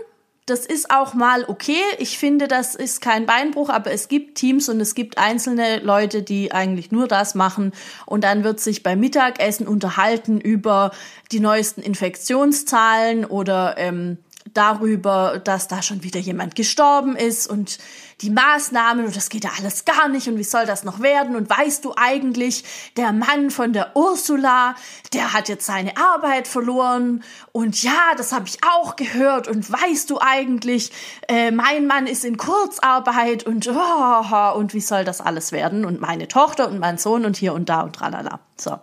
das 0.52 0.66
ist 0.66 0.90
auch 0.90 1.14
mal 1.14 1.46
okay. 1.48 1.80
Ich 1.98 2.18
finde, 2.18 2.46
das 2.46 2.74
ist 2.74 3.00
kein 3.00 3.24
Beinbruch, 3.24 3.70
aber 3.70 3.90
es 3.90 4.08
gibt 4.08 4.36
Teams 4.36 4.68
und 4.68 4.80
es 4.80 4.94
gibt 4.94 5.16
einzelne 5.16 5.78
Leute, 5.78 6.22
die 6.22 6.52
eigentlich 6.52 6.92
nur 6.92 7.08
das 7.08 7.34
machen. 7.34 7.72
Und 8.04 8.22
dann 8.22 8.44
wird 8.44 8.60
sich 8.60 8.82
beim 8.82 9.00
Mittagessen 9.00 9.66
unterhalten 9.66 10.38
über 10.38 10.90
die 11.32 11.40
neuesten 11.40 11.80
Infektionszahlen 11.80 13.24
oder 13.24 13.76
ähm, 13.78 14.18
darüber, 14.54 15.40
dass 15.42 15.68
da 15.68 15.82
schon 15.82 16.02
wieder 16.02 16.20
jemand 16.20 16.54
gestorben 16.54 17.16
ist 17.16 17.46
und 17.46 17.78
die 18.20 18.30
Maßnahmen 18.30 19.06
und 19.06 19.16
das 19.16 19.28
geht 19.28 19.44
ja 19.44 19.50
alles 19.58 19.84
gar 19.84 20.08
nicht 20.08 20.28
und 20.28 20.38
wie 20.38 20.44
soll 20.44 20.66
das 20.66 20.84
noch 20.84 21.00
werden 21.00 21.34
und 21.34 21.50
weißt 21.50 21.84
du 21.84 21.94
eigentlich, 21.96 22.64
der 22.96 23.12
Mann 23.12 23.50
von 23.50 23.72
der 23.72 23.96
Ursula, 23.96 24.74
der 25.12 25.32
hat 25.32 25.48
jetzt 25.48 25.66
seine 25.66 25.96
Arbeit 25.96 26.46
verloren 26.46 27.24
und 27.52 27.82
ja, 27.82 28.14
das 28.16 28.32
habe 28.32 28.46
ich 28.46 28.58
auch 28.64 28.96
gehört 28.96 29.48
und 29.48 29.70
weißt 29.70 30.08
du 30.10 30.18
eigentlich, 30.20 30.92
äh, 31.28 31.50
mein 31.50 31.86
Mann 31.86 32.06
ist 32.06 32.24
in 32.24 32.36
Kurzarbeit 32.36 33.44
und 33.44 33.68
oh, 33.68 34.52
und 34.54 34.74
wie 34.74 34.80
soll 34.80 35.04
das 35.04 35.20
alles 35.20 35.52
werden 35.52 35.84
und 35.84 36.00
meine 36.00 36.28
Tochter 36.28 36.68
und 36.68 36.78
mein 36.78 36.98
Sohn 36.98 37.24
und 37.24 37.36
hier 37.36 37.54
und 37.54 37.68
da 37.68 37.80
und 37.80 37.96
tralala. 37.96 38.40
So, 38.56 38.78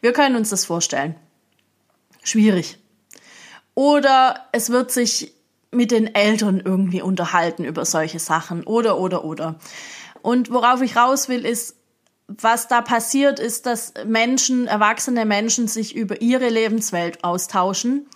wir 0.00 0.12
können 0.12 0.36
uns 0.36 0.50
das 0.50 0.64
vorstellen. 0.64 1.14
Schwierig. 2.22 2.81
Oder 3.74 4.46
es 4.52 4.70
wird 4.70 4.90
sich 4.90 5.34
mit 5.70 5.90
den 5.90 6.14
Eltern 6.14 6.60
irgendwie 6.64 7.02
unterhalten 7.02 7.64
über 7.64 7.84
solche 7.84 8.18
Sachen. 8.18 8.64
Oder, 8.64 8.98
oder, 8.98 9.24
oder. 9.24 9.56
Und 10.20 10.50
worauf 10.50 10.82
ich 10.82 10.96
raus 10.96 11.28
will, 11.28 11.44
ist, 11.44 11.76
was 12.28 12.68
da 12.68 12.82
passiert, 12.82 13.40
ist, 13.40 13.66
dass 13.66 13.94
Menschen, 14.06 14.66
erwachsene 14.66 15.24
Menschen 15.24 15.68
sich 15.68 15.96
über 15.96 16.20
ihre 16.20 16.48
Lebenswelt 16.48 17.24
austauschen, 17.24 18.06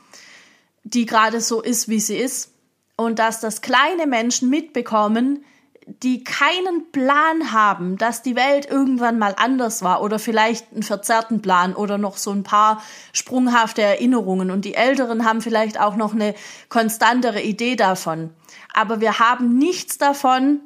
die 0.85 1.07
gerade 1.07 1.41
so 1.41 1.63
ist, 1.63 1.89
wie 1.89 2.01
sie 2.01 2.17
ist. 2.17 2.53
Und 2.97 3.19
dass 3.19 3.41
das 3.41 3.61
kleine 3.61 4.07
Menschen 4.07 4.49
mitbekommen, 4.49 5.45
die 5.87 6.25
keinen 6.25 6.91
Plan 6.91 7.53
haben, 7.53 7.97
dass 7.97 8.21
die 8.23 8.35
Welt 8.35 8.67
irgendwann 8.67 9.21
mal 9.21 9.35
anders 9.39 9.83
war 9.83 10.03
oder 10.03 10.19
vielleicht 10.19 10.73
einen 10.73 10.83
verzerrten 10.83 11.43
Plan 11.43 11.75
oder 11.75 11.97
noch 11.97 12.17
so 12.17 12.33
ein 12.33 12.43
paar 12.43 12.83
sprunghafte 13.13 13.83
Erinnerungen 13.83 14.51
und 14.51 14.65
die 14.65 14.75
Älteren 14.75 15.25
haben 15.25 15.41
vielleicht 15.41 15.79
auch 15.79 15.95
noch 15.95 16.13
eine 16.13 16.35
konstantere 16.69 17.41
Idee 17.41 17.77
davon. 17.77 18.31
Aber 18.75 19.01
wir 19.01 19.21
haben 19.21 19.59
nichts 19.59 19.97
davon, 19.97 20.61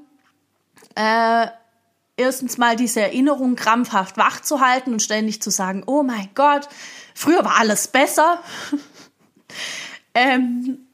äh, 0.94 1.48
erstens 2.16 2.56
mal 2.56 2.76
diese 2.76 3.02
Erinnerung 3.02 3.56
krampfhaft 3.56 4.16
wach 4.16 4.40
zu 4.40 4.60
halten 4.60 4.92
und 4.92 5.02
ständig 5.02 5.42
zu 5.42 5.50
sagen, 5.50 5.82
oh 5.86 6.02
mein 6.02 6.30
Gott, 6.34 6.66
früher 7.14 7.44
war 7.44 7.58
alles 7.58 7.88
besser. 7.88 8.42
ähm, 10.14 10.86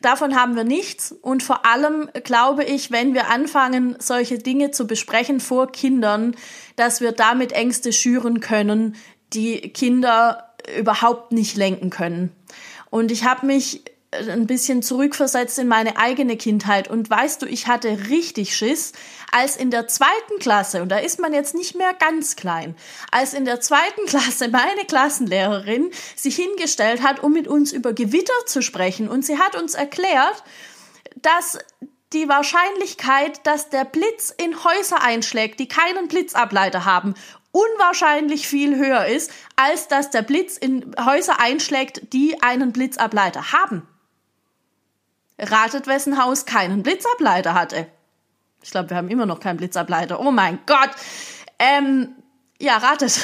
Davon 0.00 0.36
haben 0.36 0.56
wir 0.56 0.64
nichts. 0.64 1.12
Und 1.12 1.42
vor 1.42 1.66
allem 1.66 2.08
glaube 2.24 2.64
ich, 2.64 2.90
wenn 2.90 3.14
wir 3.14 3.30
anfangen, 3.30 3.96
solche 3.98 4.38
Dinge 4.38 4.70
zu 4.70 4.86
besprechen 4.86 5.40
vor 5.40 5.72
Kindern, 5.72 6.36
dass 6.76 7.00
wir 7.00 7.12
damit 7.12 7.52
Ängste 7.52 7.92
schüren 7.92 8.40
können, 8.40 8.96
die 9.32 9.60
Kinder 9.72 10.54
überhaupt 10.78 11.32
nicht 11.32 11.56
lenken 11.56 11.90
können. 11.90 12.32
Und 12.90 13.10
ich 13.10 13.24
habe 13.24 13.46
mich 13.46 13.82
ein 14.10 14.46
bisschen 14.46 14.82
zurückversetzt 14.82 15.58
in 15.58 15.68
meine 15.68 15.98
eigene 15.98 16.36
Kindheit 16.36 16.88
und 16.88 17.10
weißt 17.10 17.42
du, 17.42 17.46
ich 17.46 17.66
hatte 17.66 18.08
richtig 18.08 18.56
Schiss, 18.56 18.92
als 19.30 19.56
in 19.56 19.70
der 19.70 19.86
zweiten 19.86 20.38
Klasse, 20.40 20.80
und 20.80 20.88
da 20.88 20.96
ist 20.98 21.20
man 21.20 21.34
jetzt 21.34 21.54
nicht 21.54 21.74
mehr 21.74 21.92
ganz 21.92 22.34
klein, 22.34 22.74
als 23.10 23.34
in 23.34 23.44
der 23.44 23.60
zweiten 23.60 24.06
Klasse 24.06 24.48
meine 24.48 24.84
Klassenlehrerin 24.86 25.90
sich 26.16 26.36
hingestellt 26.36 27.02
hat, 27.02 27.22
um 27.22 27.32
mit 27.32 27.48
uns 27.48 27.72
über 27.72 27.92
Gewitter 27.92 28.46
zu 28.46 28.62
sprechen 28.62 29.08
und 29.08 29.26
sie 29.26 29.38
hat 29.38 29.54
uns 29.54 29.74
erklärt, 29.74 30.42
dass 31.16 31.58
die 32.14 32.28
Wahrscheinlichkeit, 32.28 33.46
dass 33.46 33.68
der 33.68 33.84
Blitz 33.84 34.32
in 34.34 34.64
Häuser 34.64 35.02
einschlägt, 35.02 35.60
die 35.60 35.68
keinen 35.68 36.08
Blitzableiter 36.08 36.86
haben, 36.86 37.12
unwahrscheinlich 37.52 38.48
viel 38.48 38.76
höher 38.76 39.04
ist, 39.04 39.30
als 39.56 39.88
dass 39.88 40.08
der 40.08 40.22
Blitz 40.22 40.56
in 40.56 40.94
Häuser 41.04 41.40
einschlägt, 41.40 42.14
die 42.14 42.40
einen 42.42 42.72
Blitzableiter 42.72 43.52
haben. 43.52 43.86
Ratet, 45.38 45.86
wessen 45.86 46.22
Haus 46.22 46.46
keinen 46.46 46.82
Blitzableiter 46.82 47.54
hatte. 47.54 47.86
Ich 48.62 48.70
glaube, 48.70 48.90
wir 48.90 48.96
haben 48.96 49.08
immer 49.08 49.26
noch 49.26 49.40
keinen 49.40 49.56
Blitzableiter. 49.56 50.20
Oh 50.20 50.30
mein 50.30 50.58
Gott. 50.66 50.90
Ähm, 51.58 52.14
ja, 52.60 52.76
ratet. 52.76 53.20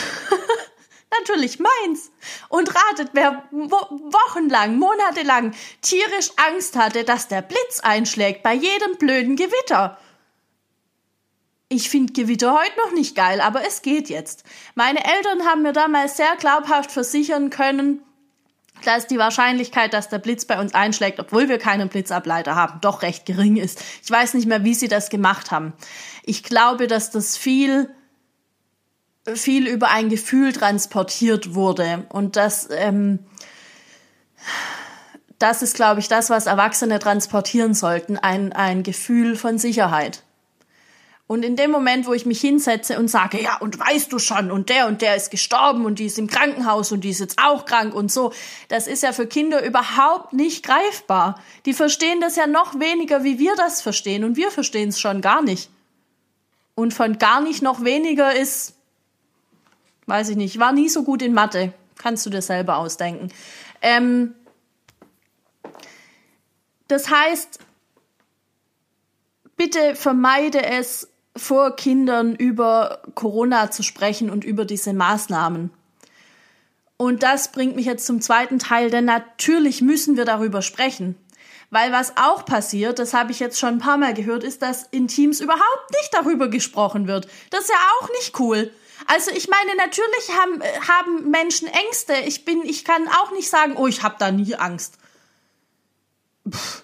Natürlich 1.19 1.59
meins. 1.61 2.11
Und 2.49 2.75
ratet, 2.75 3.11
wer 3.13 3.45
wo 3.51 3.77
wochenlang, 3.77 4.79
monatelang 4.79 5.55
tierisch 5.81 6.31
Angst 6.37 6.77
hatte, 6.77 7.05
dass 7.05 7.29
der 7.29 7.43
Blitz 7.43 7.81
einschlägt 7.81 8.43
bei 8.43 8.55
jedem 8.55 8.97
blöden 8.99 9.37
Gewitter. 9.37 9.99
Ich 11.69 11.89
finde 11.89 12.13
Gewitter 12.13 12.55
heute 12.55 12.77
noch 12.85 12.93
nicht 12.93 13.17
geil, 13.17 13.41
aber 13.41 13.67
es 13.67 13.83
geht 13.83 14.09
jetzt. 14.09 14.45
Meine 14.75 15.05
Eltern 15.05 15.47
haben 15.47 15.63
mir 15.63 15.73
damals 15.73 16.17
sehr 16.17 16.37
glaubhaft 16.37 16.93
versichern 16.93 17.51
können, 17.51 18.03
dass 18.87 19.07
die 19.07 19.19
Wahrscheinlichkeit, 19.19 19.93
dass 19.93 20.09
der 20.09 20.19
Blitz 20.19 20.45
bei 20.45 20.61
uns 20.61 20.75
einschlägt, 20.75 21.21
obwohl 21.21 21.49
wir 21.49 21.59
keinen 21.59 21.89
Blitzableiter 21.89 22.55
haben, 22.55 22.81
doch 22.81 23.03
recht 23.03 23.27
gering 23.27 23.57
ist. 23.57 23.83
Ich 24.03 24.11
weiß 24.11 24.35
nicht 24.35 24.47
mehr, 24.47 24.65
wie 24.65 24.75
sie 24.75 24.89
das 24.89 25.11
gemacht 25.11 25.51
haben. 25.51 25.73
Ich 26.25 26.43
glaube, 26.43 26.87
dass 26.87 27.11
das 27.11 27.37
viel 27.37 27.89
viel 29.35 29.67
über 29.67 29.91
ein 29.91 30.11
Gefühl 30.11 30.53
transportiert 30.53 31.55
wurde 31.55 32.05
und 32.11 32.37
das 32.37 32.69
ähm, 32.71 33.21
das 35.39 35.63
ist, 35.63 35.75
glaube 35.75 36.01
ich, 36.01 36.09
das, 36.09 36.31
was 36.31 36.47
Erwachsene 36.47 36.99
transportieren 36.99 37.75
sollten, 37.75 38.19
ein, 38.19 38.53
ein 38.53 38.83
Gefühl 38.83 39.37
von 39.37 39.59
Sicherheit. 39.59 40.23
Und 41.27 41.43
in 41.43 41.57
dem 41.57 41.71
Moment, 41.71 42.07
wo 42.07 42.13
ich 42.13 42.27
mich 42.27 42.41
hinsetze 42.41 42.99
und 42.99 43.09
sage, 43.09 43.43
ja, 43.43 43.57
und 43.57 43.79
weißt 43.79 44.13
du 44.13 44.19
schon, 44.19 44.51
und 44.51 44.69
der 44.69 44.87
und 44.87 45.01
der 45.01 45.17
ist 45.17 45.31
gestorben 45.31 45.87
und 45.87 45.99
die 45.99 46.05
ist 46.05 46.19
im 46.19 46.27
Krankenhaus 46.27 46.93
und 46.93 47.01
die 47.03 47.09
ist 47.09 47.21
jetzt 47.21 47.39
auch 47.43 47.65
krank 47.65 47.95
und 47.95 48.13
so, 48.13 48.33
das 48.69 48.87
ist 48.87 49.03
ja 49.03 49.13
für 49.13 49.27
Kinder 49.27 49.65
überhaupt 49.65 50.35
nicht 50.35 50.65
greifbar. 50.65 51.41
Die 51.65 51.73
verstehen 51.73 52.21
das 52.21 52.37
ja 52.37 52.47
noch 52.47 52.79
weniger, 52.79 53.25
wie 53.25 53.39
wir 53.39 53.57
das 53.57 53.81
verstehen 53.81 54.23
und 54.23 54.37
wir 54.37 54.51
verstehen 54.51 54.91
es 54.91 55.01
schon 55.01 55.23
gar 55.23 55.41
nicht. 55.41 55.71
Und 56.75 56.93
von 56.93 57.19
gar 57.19 57.41
nicht 57.41 57.63
noch 57.63 57.85
weniger 57.85 58.35
ist, 58.35 58.75
weiß 60.07 60.29
ich 60.29 60.37
nicht, 60.37 60.59
war 60.59 60.73
nie 60.73 60.91
so 60.91 61.05
gut 61.05 61.23
in 61.23 61.33
Mathe. 61.33 61.73
Kannst 61.97 62.27
du 62.27 62.31
dir 62.31 62.43
selber 62.43 62.77
ausdenken. 62.77 63.31
Ähm, 63.81 64.35
das 66.89 67.09
heißt, 67.09 67.61
bitte 69.57 69.95
vermeide 69.95 70.63
es, 70.63 71.09
vor 71.37 71.75
Kindern 71.77 72.35
über 72.35 73.03
Corona 73.15 73.71
zu 73.71 73.83
sprechen 73.83 74.31
und 74.31 74.45
über 74.45 74.65
diese 74.65 74.93
Maßnahmen. 74.93 75.71
Und 76.97 77.23
das 77.23 77.51
bringt 77.51 77.75
mich 77.75 77.87
jetzt 77.87 78.07
zum 78.07 78.21
zweiten 78.21 78.59
Teil, 78.59 78.91
denn 78.91 79.05
natürlich 79.05 79.83
müssen 79.83 80.17
wir 80.17 80.25
darüber 80.25 80.63
sprechen. 80.63 81.17
Weil 81.71 81.91
was 81.91 82.17
auch 82.17 82.45
passiert, 82.45 83.01
das 83.01 83.15
habe 83.15 83.33
ich 83.33 83.41
jetzt 83.41 83.59
schon 83.59 83.71
ein 83.71 83.79
paar 83.79 83.99
Mal 83.99 84.15
gehört, 84.15 84.45
ist, 84.45 84.63
dass 84.63 84.85
in 84.85 85.09
Teams 85.09 85.41
überhaupt 85.41 85.91
nicht 85.91 86.15
darüber 86.15 86.49
gesprochen 86.49 87.09
wird. 87.09 87.27
Das 87.51 87.63
ist 87.63 87.71
ja 87.71 87.77
auch 88.01 88.09
nicht 88.11 88.39
cool. 88.39 88.71
Also 89.07 89.33
ich 89.33 89.49
meine, 89.49 89.77
natürlich 89.77 90.31
haben, 90.39 90.63
haben 90.89 91.31
Menschen 91.31 91.67
Ängste. 91.67 92.15
Ich 92.27 92.45
bin, 92.45 92.63
ich 92.63 92.85
kann 92.85 93.09
auch 93.09 93.33
nicht 93.33 93.51
sagen, 93.51 93.77
oh, 93.77 93.89
ich 93.89 94.05
habe 94.05 94.15
da 94.21 94.31
nie 94.31 94.55
Angst. 94.55 94.99
Pff 96.49 96.84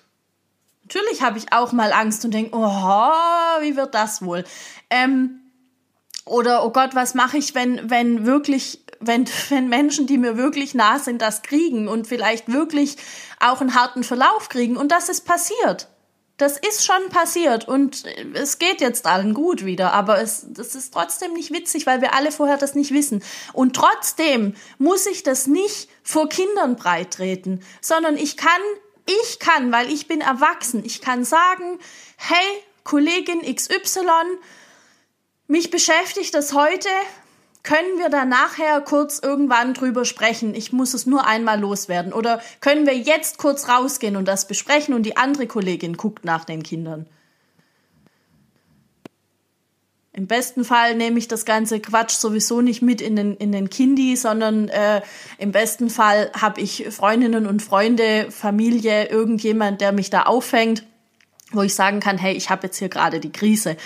Natürlich 0.92 1.23
habe 1.23 1.38
ich 1.38 1.52
auch 1.52 1.70
mal 1.70 1.92
Angst 1.92 2.25
und 2.25 2.35
denke, 2.35 2.50
oh, 2.52 3.61
wie 3.61 3.76
wird 3.76 3.94
das 3.94 4.23
wohl? 4.23 4.44
Ähm, 4.90 5.40
oder 6.25 6.64
oh 6.64 6.70
Gott, 6.70 6.97
was 6.97 7.14
mache 7.14 7.38
ich, 7.38 7.54
wenn 7.54 7.90
wenn 7.90 8.26
wirklich 8.26 8.85
wenn 8.99 9.25
wenn 9.50 9.68
Menschen, 9.68 10.09
die 10.09 10.18
mir 10.18 10.37
wirklich 10.37 10.75
nah 10.75 10.99
sind, 10.99 11.23
das 11.23 11.42
kriegen 11.42 11.87
und 11.87 12.09
vielleicht 12.09 12.52
wirklich 12.52 12.97
auch 13.38 13.61
einen 13.61 13.76
harten 13.76 14.02
Verlauf 14.02 14.49
kriegen 14.49 14.76
und 14.76 14.90
das 14.90 15.09
ist 15.09 15.25
passiert. 15.25 15.87
Das 16.38 16.56
ist 16.56 16.85
schon 16.85 17.11
passiert 17.11 17.68
und 17.68 18.02
es 18.32 18.59
geht 18.59 18.80
jetzt 18.80 19.06
allen 19.06 19.35
gut 19.35 19.64
wieder, 19.64 19.92
aber 19.92 20.20
es 20.20 20.47
das 20.49 20.75
ist 20.75 20.92
trotzdem 20.92 21.35
nicht 21.35 21.52
witzig, 21.52 21.87
weil 21.87 22.00
wir 22.00 22.14
alle 22.14 22.32
vorher 22.32 22.56
das 22.56 22.75
nicht 22.75 22.92
wissen. 22.92 23.23
Und 23.52 23.76
trotzdem 23.76 24.54
muss 24.78 25.06
ich 25.06 25.23
das 25.23 25.47
nicht 25.47 25.88
vor 26.02 26.28
Kindern 26.28 26.75
breitreten, 26.75 27.62
sondern 27.80 28.16
ich 28.16 28.37
kann 28.37 28.61
ich 29.22 29.38
kann, 29.38 29.72
weil 29.72 29.90
ich 29.90 30.06
bin 30.08 30.20
erwachsen, 30.20 30.84
ich 30.84 31.00
kann 31.00 31.24
sagen, 31.24 31.78
hey, 32.16 32.62
Kollegin 32.84 33.42
XY, 33.42 34.00
mich 35.46 35.70
beschäftigt 35.70 36.34
das 36.34 36.52
heute, 36.52 36.88
können 37.62 37.98
wir 37.98 38.08
da 38.08 38.24
nachher 38.24 38.80
kurz 38.80 39.18
irgendwann 39.18 39.74
drüber 39.74 40.04
sprechen? 40.04 40.54
Ich 40.54 40.72
muss 40.72 40.94
es 40.94 41.06
nur 41.06 41.26
einmal 41.26 41.60
loswerden. 41.60 42.12
Oder 42.12 42.40
können 42.60 42.86
wir 42.86 42.96
jetzt 42.96 43.36
kurz 43.36 43.68
rausgehen 43.68 44.16
und 44.16 44.26
das 44.26 44.46
besprechen 44.46 44.94
und 44.94 45.02
die 45.02 45.16
andere 45.16 45.46
Kollegin 45.46 45.96
guckt 45.96 46.24
nach 46.24 46.44
den 46.44 46.62
Kindern? 46.62 47.06
Im 50.20 50.26
besten 50.26 50.64
Fall 50.66 50.96
nehme 50.96 51.18
ich 51.18 51.28
das 51.28 51.46
ganze 51.46 51.80
Quatsch 51.80 52.10
sowieso 52.10 52.60
nicht 52.60 52.82
mit 52.82 53.00
in 53.00 53.16
den, 53.16 53.36
in 53.36 53.52
den 53.52 53.70
Kindi, 53.70 54.16
sondern 54.16 54.68
äh, 54.68 55.00
im 55.38 55.50
besten 55.50 55.88
Fall 55.88 56.30
habe 56.38 56.60
ich 56.60 56.88
Freundinnen 56.90 57.46
und 57.46 57.62
Freunde, 57.62 58.30
Familie, 58.30 59.06
irgendjemand, 59.08 59.80
der 59.80 59.92
mich 59.92 60.10
da 60.10 60.24
auffängt, 60.24 60.84
wo 61.52 61.62
ich 61.62 61.74
sagen 61.74 62.00
kann, 62.00 62.18
hey, 62.18 62.34
ich 62.34 62.50
habe 62.50 62.66
jetzt 62.66 62.76
hier 62.76 62.90
gerade 62.90 63.18
die 63.18 63.32
Krise. 63.32 63.78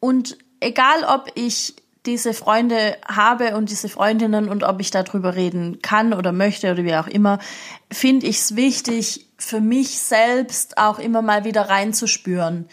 Und 0.00 0.38
egal, 0.60 1.04
ob 1.06 1.30
ich 1.34 1.76
diese 2.06 2.32
Freunde 2.32 2.96
habe 3.06 3.54
und 3.54 3.68
diese 3.68 3.90
Freundinnen 3.90 4.48
und 4.48 4.64
ob 4.64 4.80
ich 4.80 4.90
darüber 4.90 5.36
reden 5.36 5.80
kann 5.82 6.14
oder 6.14 6.32
möchte 6.32 6.72
oder 6.72 6.82
wie 6.84 6.96
auch 6.96 7.08
immer, 7.08 7.40
finde 7.92 8.26
ich 8.26 8.38
es 8.38 8.56
wichtig, 8.56 9.28
für 9.36 9.60
mich 9.60 10.00
selbst 10.00 10.78
auch 10.78 10.98
immer 10.98 11.20
mal 11.20 11.44
wieder 11.44 11.68
reinzuspüren. 11.68 12.70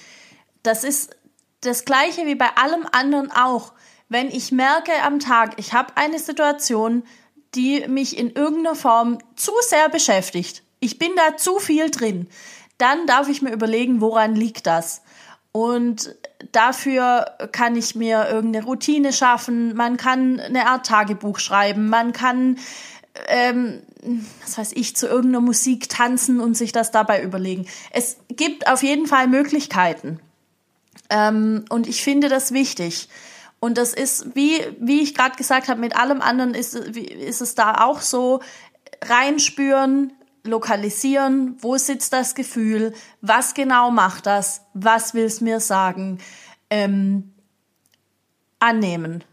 Das 0.63 0.85
ist 0.85 1.18
das 1.61 1.85
gleiche 1.85 2.25
wie 2.25 2.35
bei 2.35 2.49
allem 2.55 2.85
anderen 2.91 3.31
auch. 3.31 3.73
Wenn 4.07 4.29
ich 4.29 4.51
merke 4.51 4.91
am 5.03 5.19
Tag, 5.19 5.53
ich 5.57 5.73
habe 5.73 5.95
eine 5.95 6.19
Situation, 6.19 7.03
die 7.55 7.87
mich 7.87 8.17
in 8.17 8.31
irgendeiner 8.31 8.75
Form 8.75 9.19
zu 9.35 9.51
sehr 9.61 9.89
beschäftigt, 9.89 10.63
ich 10.79 10.97
bin 10.97 11.11
da 11.15 11.37
zu 11.37 11.59
viel 11.59 11.89
drin, 11.91 12.27
dann 12.77 13.05
darf 13.05 13.27
ich 13.27 13.41
mir 13.41 13.51
überlegen, 13.51 14.01
woran 14.01 14.35
liegt 14.35 14.65
das? 14.65 15.01
Und 15.51 16.15
dafür 16.51 17.25
kann 17.51 17.75
ich 17.75 17.95
mir 17.95 18.29
irgendeine 18.29 18.65
Routine 18.65 19.11
schaffen. 19.11 19.75
Man 19.75 19.97
kann 19.97 20.39
eine 20.39 20.67
Art 20.67 20.85
Tagebuch 20.85 21.39
schreiben. 21.39 21.89
Man 21.89 22.13
kann, 22.13 22.57
ähm, 23.27 23.81
was 24.41 24.57
weiß 24.57 24.71
ich, 24.73 24.95
zu 24.95 25.07
irgendeiner 25.07 25.41
Musik 25.41 25.89
tanzen 25.89 26.39
und 26.39 26.55
sich 26.55 26.71
das 26.71 26.91
dabei 26.91 27.21
überlegen. 27.23 27.67
Es 27.91 28.17
gibt 28.29 28.67
auf 28.67 28.83
jeden 28.83 29.07
Fall 29.07 29.27
Möglichkeiten. 29.27 30.19
Ähm, 31.09 31.65
und 31.69 31.87
ich 31.87 32.03
finde 32.03 32.29
das 32.29 32.51
wichtig. 32.51 33.09
Und 33.59 33.77
das 33.77 33.93
ist, 33.93 34.35
wie, 34.35 34.61
wie 34.79 35.01
ich 35.01 35.15
gerade 35.15 35.35
gesagt 35.35 35.67
habe, 35.67 35.81
mit 35.81 35.95
allem 35.95 36.21
anderen 36.21 36.53
ist, 36.53 36.75
ist 36.75 37.41
es 37.41 37.55
da 37.55 37.83
auch 37.83 38.01
so, 38.01 38.41
reinspüren, 39.03 40.13
lokalisieren, 40.43 41.57
wo 41.59 41.77
sitzt 41.77 42.13
das 42.13 42.35
Gefühl, 42.35 42.93
was 43.21 43.53
genau 43.53 43.91
macht 43.91 44.25
das, 44.25 44.61
was 44.73 45.13
will 45.13 45.25
es 45.25 45.41
mir 45.41 45.59
sagen, 45.59 46.19
ähm, 46.69 47.33
annehmen. 48.59 49.23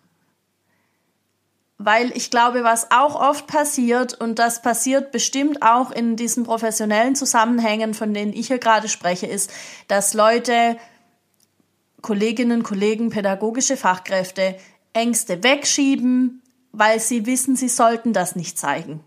Weil 1.79 2.11
ich 2.17 2.31
glaube, 2.31 2.65
was 2.65 2.91
auch 2.91 3.21
oft 3.21 3.47
passiert, 3.47 4.15
und 4.15 4.39
das 4.39 4.63
passiert 4.63 5.13
bestimmt 5.13 5.63
auch 5.63 5.91
in 5.91 6.17
diesen 6.17 6.45
professionellen 6.45 7.15
Zusammenhängen, 7.15 7.93
von 7.93 8.15
denen 8.15 8.33
ich 8.33 8.49
hier 8.49 8.59
gerade 8.59 8.89
spreche, 8.89 9.27
ist, 9.27 9.53
dass 9.87 10.15
Leute, 10.15 10.79
Kolleginnen, 12.07 12.63
Kollegen, 12.63 13.11
pädagogische 13.11 13.77
Fachkräfte 13.77 14.57
Ängste 14.93 15.43
wegschieben, 15.43 16.43
weil 16.73 17.01
sie 17.01 17.27
wissen, 17.27 17.57
sie 17.57 17.69
sollten 17.69 18.13
das 18.13 18.37
nicht 18.37 18.59
zeigen 18.59 19.01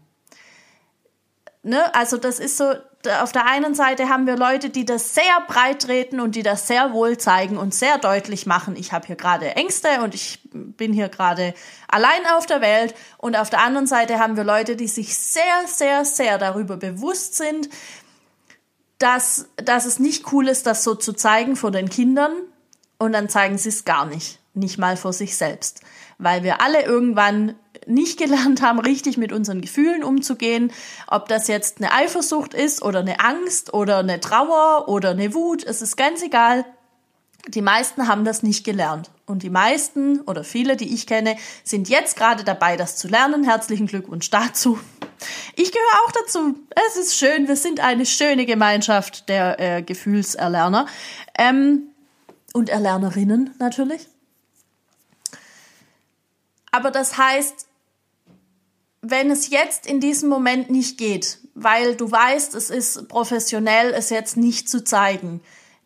ne, 1.63 1.93
also 1.95 2.17
das 2.17 2.39
ist 2.39 2.57
so, 2.57 2.73
auf 3.21 3.31
der 3.31 3.45
einen 3.45 3.75
Seite 3.75 4.09
haben 4.09 4.27
wir 4.27 4.35
Leute, 4.35 4.69
die 4.69 4.85
das 4.85 5.15
sehr 5.15 5.23
breit 5.47 5.83
treten 5.83 6.19
und 6.19 6.35
die 6.35 6.43
das 6.43 6.67
sehr 6.67 6.91
wohl 6.91 7.17
zeigen 7.17 7.57
und 7.57 7.73
sehr 7.73 7.97
deutlich 7.97 8.45
machen, 8.45 8.75
ich 8.75 8.91
habe 8.91 9.07
hier 9.07 9.15
gerade 9.15 9.55
Ängste 9.55 10.01
und 10.03 10.13
ich 10.13 10.39
bin 10.51 10.91
hier 10.91 11.07
gerade 11.07 11.53
allein 11.87 12.25
auf 12.35 12.45
der 12.45 12.59
Welt. 12.59 12.93
Und 13.17 13.37
auf 13.37 13.49
der 13.49 13.61
anderen 13.61 13.87
Seite 13.87 14.19
haben 14.19 14.35
wir 14.35 14.43
Leute, 14.43 14.75
die 14.75 14.87
sich 14.87 15.17
sehr, 15.17 15.65
sehr, 15.65 16.03
sehr 16.03 16.37
darüber 16.37 16.75
bewusst 16.75 17.35
sind, 17.35 17.69
dass, 18.97 19.47
dass 19.55 19.85
es 19.85 19.99
nicht 19.99 20.33
cool 20.33 20.49
ist, 20.49 20.65
das 20.65 20.83
so 20.83 20.93
zu 20.93 21.13
zeigen 21.13 21.55
vor 21.55 21.71
den 21.71 21.89
Kindern. 21.89 22.33
Und 22.99 23.13
dann 23.13 23.29
zeigen 23.29 23.57
sie 23.57 23.69
es 23.69 23.85
gar 23.85 24.05
nicht, 24.05 24.39
nicht 24.53 24.77
mal 24.77 24.97
vor 24.97 25.13
sich 25.13 25.35
selbst. 25.35 25.81
Weil 26.17 26.43
wir 26.43 26.61
alle 26.61 26.83
irgendwann 26.83 27.55
nicht 27.87 28.19
gelernt 28.19 28.61
haben, 28.61 28.79
richtig 28.79 29.17
mit 29.17 29.31
unseren 29.31 29.61
Gefühlen 29.61 30.03
umzugehen. 30.03 30.71
Ob 31.07 31.27
das 31.29 31.47
jetzt 31.47 31.77
eine 31.77 31.93
Eifersucht 31.93 32.53
ist 32.53 32.81
oder 32.81 32.99
eine 32.99 33.21
Angst 33.21 33.73
oder 33.73 33.99
eine 33.99 34.19
Trauer 34.19 34.89
oder 34.89 35.11
eine 35.11 35.33
Wut, 35.33 35.63
es 35.63 35.81
ist 35.81 35.95
ganz 35.95 36.21
egal. 36.21 36.65
Die 37.47 37.61
meisten 37.61 38.07
haben 38.07 38.25
das 38.25 38.43
nicht 38.43 38.65
gelernt. 38.65 39.09
Und 39.25 39.43
die 39.43 39.49
meisten 39.49 40.19
oder 40.21 40.43
viele, 40.43 40.75
die 40.75 40.93
ich 40.93 41.07
kenne, 41.07 41.37
sind 41.63 41.87
jetzt 41.87 42.17
gerade 42.17 42.43
dabei, 42.43 42.75
das 42.75 42.97
zu 42.97 43.07
lernen. 43.07 43.43
Herzlichen 43.43 43.87
Glückwunsch 43.87 44.29
dazu. 44.29 44.77
Ich 45.55 45.71
gehöre 45.71 46.05
auch 46.05 46.11
dazu. 46.11 46.55
Es 46.87 46.97
ist 46.97 47.15
schön. 47.15 47.47
Wir 47.47 47.55
sind 47.55 47.79
eine 47.79 48.05
schöne 48.05 48.45
Gemeinschaft 48.45 49.29
der 49.29 49.59
äh, 49.59 49.81
Gefühlserlerner. 49.83 50.87
Ähm, 51.37 51.89
und 52.53 52.69
Erlernerinnen 52.69 53.55
natürlich. 53.59 54.07
Aber 56.71 56.91
das 56.91 57.17
heißt, 57.17 57.67
wenn 59.01 59.31
es 59.31 59.49
jetzt 59.49 59.87
in 59.87 59.99
diesem 59.99 60.29
Moment 60.29 60.69
nicht 60.69 60.97
geht, 60.97 61.39
weil 61.55 61.95
du 61.95 62.11
weißt, 62.11 62.53
es 62.55 62.69
ist 62.69 63.07
professionell, 63.07 63.93
es 63.93 64.09
jetzt 64.09 64.37
nicht 64.37 64.69
zu 64.69 64.83
zeigen, 64.83 65.41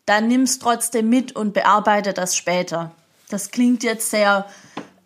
dann 0.06 0.28
nimm 0.28 0.42
es 0.42 0.60
trotzdem 0.60 1.10
mit 1.10 1.36
und 1.36 1.54
bearbeite 1.54 2.14
das 2.14 2.36
später. 2.36 2.92
Das 3.30 3.52
klingt 3.52 3.84
jetzt 3.84 4.10
sehr, 4.10 4.48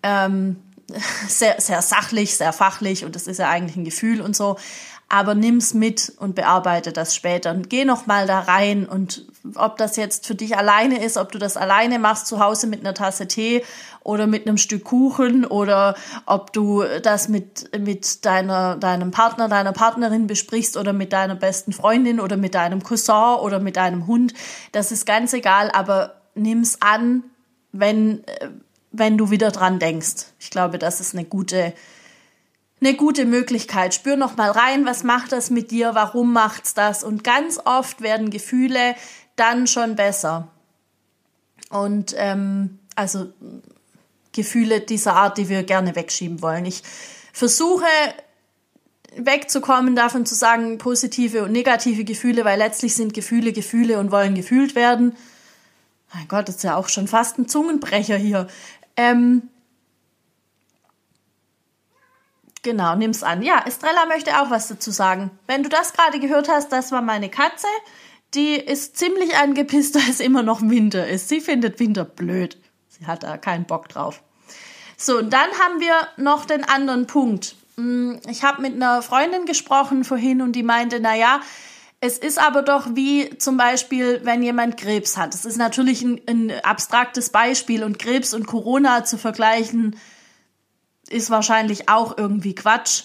ähm, 0.03 0.57
sehr, 1.27 1.59
sehr 1.61 1.81
sachlich, 1.81 2.37
sehr 2.37 2.53
fachlich 2.53 3.05
und 3.05 3.15
das 3.15 3.27
ist 3.27 3.37
ja 3.39 3.49
eigentlich 3.49 3.75
ein 3.75 3.85
Gefühl 3.85 4.21
und 4.21 4.35
so 4.35 4.57
aber 5.09 5.35
nimm's 5.35 5.73
mit 5.73 6.11
und 6.17 6.35
bearbeite 6.35 6.91
das 6.91 7.15
später. 7.15 7.51
Und 7.51 7.69
geh 7.69 7.85
noch 7.85 8.07
mal 8.07 8.27
da 8.27 8.41
rein. 8.41 8.85
Und 8.85 9.25
ob 9.55 9.77
das 9.77 9.95
jetzt 9.95 10.27
für 10.27 10.35
dich 10.35 10.57
alleine 10.57 11.01
ist, 11.03 11.15
ob 11.15 11.31
du 11.31 11.39
das 11.39 11.55
alleine 11.55 11.97
machst 11.97 12.27
zu 12.27 12.39
Hause 12.39 12.67
mit 12.67 12.81
einer 12.81 12.93
Tasse 12.93 13.27
Tee 13.27 13.63
oder 14.03 14.27
mit 14.27 14.45
einem 14.45 14.57
Stück 14.57 14.83
Kuchen 14.83 15.45
oder 15.45 15.95
ob 16.25 16.51
du 16.51 16.83
das 17.03 17.29
mit 17.29 17.69
mit 17.79 18.25
deiner 18.25 18.75
deinem 18.75 19.11
Partner, 19.11 19.47
deiner 19.47 19.71
Partnerin 19.71 20.27
besprichst 20.27 20.75
oder 20.75 20.91
mit 20.91 21.13
deiner 21.13 21.35
besten 21.35 21.71
Freundin 21.71 22.19
oder 22.19 22.35
mit 22.35 22.53
deinem 22.55 22.83
Cousin 22.83 23.37
oder 23.41 23.59
mit 23.59 23.77
deinem 23.77 24.07
Hund, 24.07 24.33
das 24.73 24.91
ist 24.91 25.05
ganz 25.05 25.31
egal, 25.33 25.71
aber 25.71 26.15
nimm's 26.35 26.81
an, 26.81 27.23
wenn 27.71 28.23
wenn 28.91 29.17
du 29.17 29.29
wieder 29.29 29.51
dran 29.51 29.79
denkst. 29.79 30.27
Ich 30.39 30.49
glaube, 30.49 30.79
das 30.79 30.99
ist 30.99 31.13
eine 31.13 31.25
gute 31.25 31.73
eine 32.79 32.93
gute 32.95 33.25
Möglichkeit. 33.25 33.93
Spür 33.93 34.15
noch 34.15 34.37
mal 34.37 34.51
rein, 34.51 34.85
was 34.85 35.03
macht 35.03 35.31
das 35.31 35.49
mit 35.49 35.71
dir, 35.71 35.95
warum 35.95 36.33
macht's 36.33 36.73
das? 36.73 37.03
Und 37.03 37.23
ganz 37.23 37.59
oft 37.65 38.01
werden 38.01 38.29
Gefühle 38.29 38.95
dann 39.35 39.67
schon 39.67 39.95
besser. 39.95 40.49
Und 41.69 42.13
ähm, 42.17 42.79
also 42.95 43.31
Gefühle 44.31 44.81
dieser 44.81 45.13
Art, 45.13 45.37
die 45.37 45.49
wir 45.49 45.63
gerne 45.63 45.95
wegschieben 45.95 46.41
wollen. 46.41 46.65
Ich 46.65 46.83
versuche 47.33 47.85
wegzukommen 49.15 49.95
davon 49.95 50.25
zu 50.25 50.35
sagen 50.35 50.77
positive 50.77 51.43
und 51.43 51.51
negative 51.51 52.03
Gefühle, 52.03 52.45
weil 52.45 52.59
letztlich 52.59 52.95
sind 52.95 53.13
Gefühle 53.13 53.51
Gefühle 53.51 53.99
und 53.99 54.11
wollen 54.11 54.35
gefühlt 54.35 54.75
werden. 54.75 55.15
Mein 56.13 56.27
Gott, 56.27 56.47
das 56.47 56.57
ist 56.57 56.63
ja 56.63 56.75
auch 56.75 56.89
schon 56.89 57.07
fast 57.07 57.37
ein 57.37 57.47
Zungenbrecher 57.47 58.15
hier. 58.15 58.47
Ähm, 58.95 59.49
Genau, 62.67 62.95
nimm's 62.95 63.23
an. 63.23 63.43
Ja, 63.43 63.63
Estrella 63.65 64.07
möchte 64.07 64.41
auch 64.41 64.49
was 64.49 64.67
dazu 64.67 64.91
sagen. 64.91 65.31
Wenn 65.47 65.63
du 65.63 65.69
das 65.69 65.93
gerade 65.93 66.19
gehört 66.19 66.49
hast, 66.49 66.69
das 66.69 66.91
war 66.91 67.01
meine 67.01 67.29
Katze. 67.29 67.67
Die 68.33 68.55
ist 68.55 68.97
ziemlich 68.97 69.37
angepisst, 69.37 69.95
da 69.95 70.01
es 70.09 70.19
immer 70.19 70.43
noch 70.43 70.61
Winter 70.61 71.07
ist. 71.07 71.29
Sie 71.29 71.39
findet 71.39 71.79
Winter 71.79 72.03
blöd. 72.03 72.57
Sie 72.89 73.07
hat 73.07 73.23
da 73.23 73.37
keinen 73.37 73.63
Bock 73.63 73.87
drauf. 73.87 74.21
So, 74.97 75.17
und 75.17 75.31
dann 75.31 75.49
haben 75.63 75.79
wir 75.79 75.93
noch 76.17 76.43
den 76.43 76.65
anderen 76.65 77.07
Punkt. 77.07 77.55
Hm, 77.77 78.19
ich 78.27 78.43
habe 78.43 78.61
mit 78.61 78.73
einer 78.73 79.01
Freundin 79.01 79.45
gesprochen 79.45 80.03
vorhin 80.03 80.41
und 80.41 80.51
die 80.51 80.63
meinte, 80.63 80.99
na 80.99 81.15
ja, 81.15 81.39
es 82.01 82.17
ist 82.17 82.37
aber 82.37 82.63
doch 82.63 82.87
wie 82.95 83.37
zum 83.37 83.55
Beispiel, 83.55 84.19
wenn 84.25 84.43
jemand 84.43 84.75
Krebs 84.75 85.15
hat. 85.15 85.33
Es 85.33 85.45
ist 85.45 85.55
natürlich 85.55 86.01
ein, 86.01 86.19
ein 86.27 86.51
abstraktes 86.63 87.29
Beispiel 87.29 87.85
und 87.85 87.97
Krebs 87.97 88.33
und 88.33 88.45
Corona 88.45 89.05
zu 89.05 89.17
vergleichen, 89.17 89.95
ist 91.09 91.29
wahrscheinlich 91.29 91.89
auch 91.89 92.17
irgendwie 92.17 92.55
Quatsch. 92.55 93.03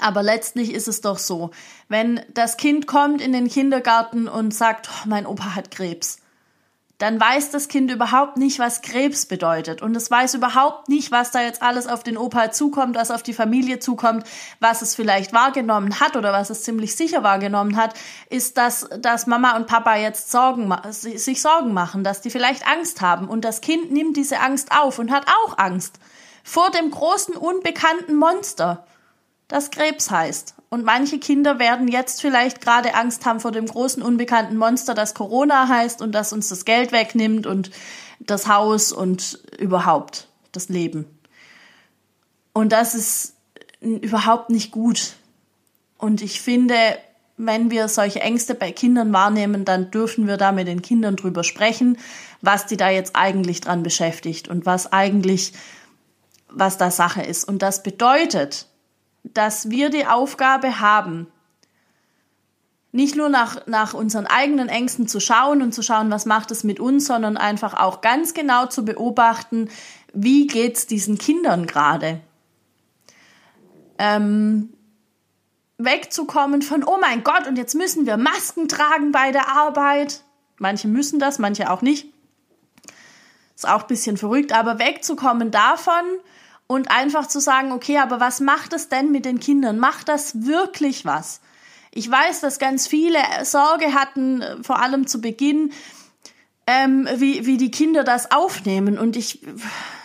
Aber 0.00 0.22
letztlich 0.22 0.72
ist 0.72 0.88
es 0.88 1.00
doch 1.00 1.18
so, 1.18 1.50
wenn 1.88 2.20
das 2.32 2.56
Kind 2.56 2.86
kommt 2.86 3.20
in 3.20 3.32
den 3.32 3.48
Kindergarten 3.48 4.28
und 4.28 4.54
sagt, 4.54 4.88
oh, 4.88 5.08
mein 5.08 5.26
Opa 5.26 5.56
hat 5.56 5.70
Krebs, 5.72 6.18
dann 7.00 7.18
weiß 7.18 7.50
das 7.50 7.68
Kind 7.68 7.90
überhaupt 7.90 8.36
nicht, 8.36 8.58
was 8.58 8.82
Krebs 8.82 9.24
bedeutet. 9.24 9.80
Und 9.80 9.96
es 9.96 10.10
weiß 10.10 10.34
überhaupt 10.34 10.90
nicht, 10.90 11.10
was 11.10 11.30
da 11.30 11.40
jetzt 11.40 11.62
alles 11.62 11.86
auf 11.86 12.02
den 12.02 12.18
Opa 12.18 12.52
zukommt, 12.52 12.94
was 12.94 13.10
auf 13.10 13.22
die 13.22 13.32
Familie 13.32 13.78
zukommt, 13.78 14.24
was 14.60 14.82
es 14.82 14.94
vielleicht 14.94 15.32
wahrgenommen 15.32 15.98
hat 15.98 16.16
oder 16.16 16.32
was 16.32 16.50
es 16.50 16.62
ziemlich 16.62 16.94
sicher 16.94 17.22
wahrgenommen 17.22 17.76
hat, 17.76 17.94
ist, 18.28 18.58
dass, 18.58 18.86
dass 18.98 19.26
Mama 19.26 19.56
und 19.56 19.66
Papa 19.66 19.96
jetzt 19.96 20.30
Sorgen, 20.30 20.70
sich 20.90 21.40
Sorgen 21.40 21.72
machen, 21.72 22.04
dass 22.04 22.20
die 22.20 22.30
vielleicht 22.30 22.66
Angst 22.68 23.00
haben. 23.00 23.28
Und 23.28 23.46
das 23.46 23.62
Kind 23.62 23.90
nimmt 23.90 24.18
diese 24.18 24.38
Angst 24.40 24.70
auf 24.70 24.98
und 24.98 25.10
hat 25.10 25.26
auch 25.26 25.56
Angst 25.56 25.98
vor 26.50 26.72
dem 26.72 26.90
großen 26.90 27.36
unbekannten 27.36 28.16
Monster, 28.16 28.84
das 29.46 29.70
Krebs 29.70 30.10
heißt. 30.10 30.56
Und 30.68 30.84
manche 30.84 31.20
Kinder 31.20 31.60
werden 31.60 31.86
jetzt 31.86 32.20
vielleicht 32.20 32.60
gerade 32.60 32.94
Angst 32.96 33.24
haben 33.24 33.38
vor 33.38 33.52
dem 33.52 33.66
großen 33.66 34.02
unbekannten 34.02 34.56
Monster, 34.56 34.94
das 34.94 35.14
Corona 35.14 35.68
heißt 35.68 36.02
und 36.02 36.12
das 36.12 36.32
uns 36.32 36.48
das 36.48 36.64
Geld 36.64 36.90
wegnimmt 36.90 37.46
und 37.46 37.70
das 38.18 38.48
Haus 38.48 38.90
und 38.90 39.38
überhaupt 39.60 40.26
das 40.50 40.68
Leben. 40.68 41.06
Und 42.52 42.72
das 42.72 42.96
ist 42.96 43.36
überhaupt 43.80 44.50
nicht 44.50 44.72
gut. 44.72 45.12
Und 45.98 46.20
ich 46.20 46.40
finde, 46.40 46.74
wenn 47.36 47.70
wir 47.70 47.86
solche 47.86 48.22
Ängste 48.22 48.56
bei 48.56 48.72
Kindern 48.72 49.12
wahrnehmen, 49.12 49.64
dann 49.64 49.92
dürfen 49.92 50.26
wir 50.26 50.36
da 50.36 50.50
mit 50.50 50.66
den 50.66 50.82
Kindern 50.82 51.14
drüber 51.14 51.44
sprechen, 51.44 51.96
was 52.40 52.66
die 52.66 52.76
da 52.76 52.90
jetzt 52.90 53.14
eigentlich 53.14 53.60
dran 53.60 53.84
beschäftigt 53.84 54.48
und 54.48 54.66
was 54.66 54.92
eigentlich, 54.92 55.52
was 56.52 56.78
da 56.78 56.90
Sache 56.90 57.22
ist. 57.22 57.44
Und 57.44 57.62
das 57.62 57.82
bedeutet, 57.82 58.66
dass 59.24 59.70
wir 59.70 59.90
die 59.90 60.06
Aufgabe 60.06 60.80
haben, 60.80 61.26
nicht 62.92 63.14
nur 63.14 63.28
nach, 63.28 63.66
nach 63.66 63.94
unseren 63.94 64.26
eigenen 64.26 64.68
Ängsten 64.68 65.06
zu 65.06 65.20
schauen 65.20 65.62
und 65.62 65.72
zu 65.72 65.82
schauen, 65.82 66.10
was 66.10 66.26
macht 66.26 66.50
es 66.50 66.64
mit 66.64 66.80
uns, 66.80 67.06
sondern 67.06 67.36
einfach 67.36 67.74
auch 67.74 68.00
ganz 68.00 68.34
genau 68.34 68.66
zu 68.66 68.84
beobachten, 68.84 69.68
wie 70.12 70.48
geht's 70.48 70.86
diesen 70.86 71.16
Kindern 71.16 71.66
gerade. 71.66 72.20
Ähm, 73.98 74.70
wegzukommen 75.78 76.62
von, 76.62 76.82
oh 76.84 76.98
mein 77.00 77.22
Gott, 77.22 77.46
und 77.46 77.56
jetzt 77.56 77.74
müssen 77.74 78.06
wir 78.06 78.16
Masken 78.16 78.66
tragen 78.66 79.12
bei 79.12 79.30
der 79.30 79.48
Arbeit. 79.48 80.22
Manche 80.58 80.88
müssen 80.88 81.20
das, 81.20 81.38
manche 81.38 81.70
auch 81.70 81.82
nicht. 81.82 82.12
Ist 83.54 83.68
auch 83.68 83.82
ein 83.82 83.88
bisschen 83.88 84.16
verrückt, 84.16 84.52
aber 84.52 84.78
wegzukommen 84.78 85.50
davon 85.50 86.04
und 86.70 86.88
einfach 86.92 87.26
zu 87.26 87.40
sagen, 87.40 87.72
okay, 87.72 87.98
aber 87.98 88.20
was 88.20 88.38
macht 88.38 88.72
es 88.74 88.88
denn 88.88 89.10
mit 89.10 89.24
den 89.24 89.40
Kindern? 89.40 89.80
Macht 89.80 90.08
das 90.08 90.46
wirklich 90.46 91.04
was? 91.04 91.40
Ich 91.90 92.08
weiß, 92.08 92.42
dass 92.42 92.60
ganz 92.60 92.86
viele 92.86 93.18
Sorge 93.42 93.92
hatten, 93.92 94.44
vor 94.62 94.80
allem 94.80 95.08
zu 95.08 95.20
Beginn, 95.20 95.72
ähm, 96.68 97.08
wie, 97.16 97.44
wie 97.44 97.56
die 97.56 97.72
Kinder 97.72 98.04
das 98.04 98.30
aufnehmen. 98.30 99.00
Und 99.00 99.16
ich, 99.16 99.40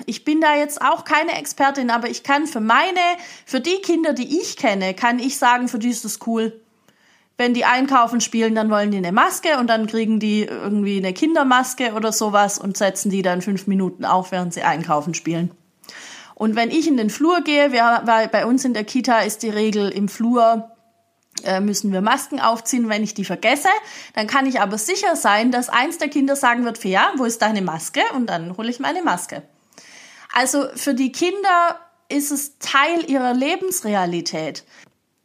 ich 0.08 0.26
bin 0.26 0.42
da 0.42 0.56
jetzt 0.56 0.82
auch 0.82 1.04
keine 1.04 1.38
Expertin, 1.38 1.92
aber 1.92 2.10
ich 2.10 2.24
kann 2.24 2.48
für 2.48 2.62
meine, 2.62 3.00
für 3.46 3.62
die 3.62 3.80
Kinder, 3.84 4.14
die 4.14 4.42
ich 4.42 4.58
kenne, 4.58 4.96
kann 4.96 5.20
ich 5.20 5.38
sagen, 5.38 5.68
für 5.68 5.78
die 5.78 5.90
ist 5.90 6.04
das 6.04 6.18
cool. 6.26 6.60
Wenn 7.38 7.54
die 7.54 7.66
einkaufen 7.66 8.22
spielen, 8.22 8.56
dann 8.56 8.72
wollen 8.72 8.90
die 8.90 8.98
eine 8.98 9.12
Maske 9.12 9.60
und 9.60 9.68
dann 9.68 9.86
kriegen 9.86 10.20
die 10.20 10.46
irgendwie 10.46 10.98
eine 10.98 11.14
Kindermaske 11.14 11.94
oder 11.94 12.12
sowas 12.12 12.58
und 12.58 12.76
setzen 12.76 13.12
die 13.12 13.22
dann 13.22 13.44
fünf 13.44 13.68
Minuten 13.68 14.04
auf, 14.04 14.32
während 14.32 14.56
sie 14.56 14.64
einkaufen 14.64 15.14
spielen. 15.14 15.52
Und 16.36 16.56
wenn 16.56 16.70
ich 16.70 16.88
in 16.88 16.98
den 16.98 17.10
Flur 17.10 17.42
gehe, 17.42 17.72
wir, 17.72 18.02
weil 18.06 18.28
bei 18.28 18.46
uns 18.46 18.66
in 18.66 18.74
der 18.74 18.84
Kita 18.84 19.22
ist 19.22 19.42
die 19.42 19.50
Regel 19.50 19.90
im 19.90 20.10
Flur, 20.10 20.70
äh, 21.44 21.60
müssen 21.60 21.92
wir 21.92 22.02
Masken 22.02 22.40
aufziehen, 22.40 22.90
wenn 22.90 23.04
ich 23.04 23.14
die 23.14 23.26
vergesse. 23.26 23.70
Dann 24.14 24.28
kann 24.28 24.46
ich 24.46 24.60
aber 24.60 24.78
sicher 24.78 25.16
sein, 25.16 25.52
dass 25.52 25.70
eins 25.70 25.98
der 25.98 26.10
Kinder 26.10 26.36
sagen 26.36 26.66
wird, 26.66 26.78
Fia, 26.78 27.12
wo 27.16 27.26
ist 27.26 27.42
deine 27.42 27.62
Maske? 27.62 28.02
Und 28.14 28.28
dann 28.28 28.56
hole 28.58 28.70
ich 28.70 28.80
meine 28.80 29.02
Maske. 29.02 29.44
Also 30.34 30.66
für 30.76 30.94
die 30.94 31.12
Kinder 31.12 31.80
ist 32.10 32.32
es 32.32 32.60
Teil 32.60 33.10
ihrer 33.10 33.34
Lebensrealität. 33.34 34.66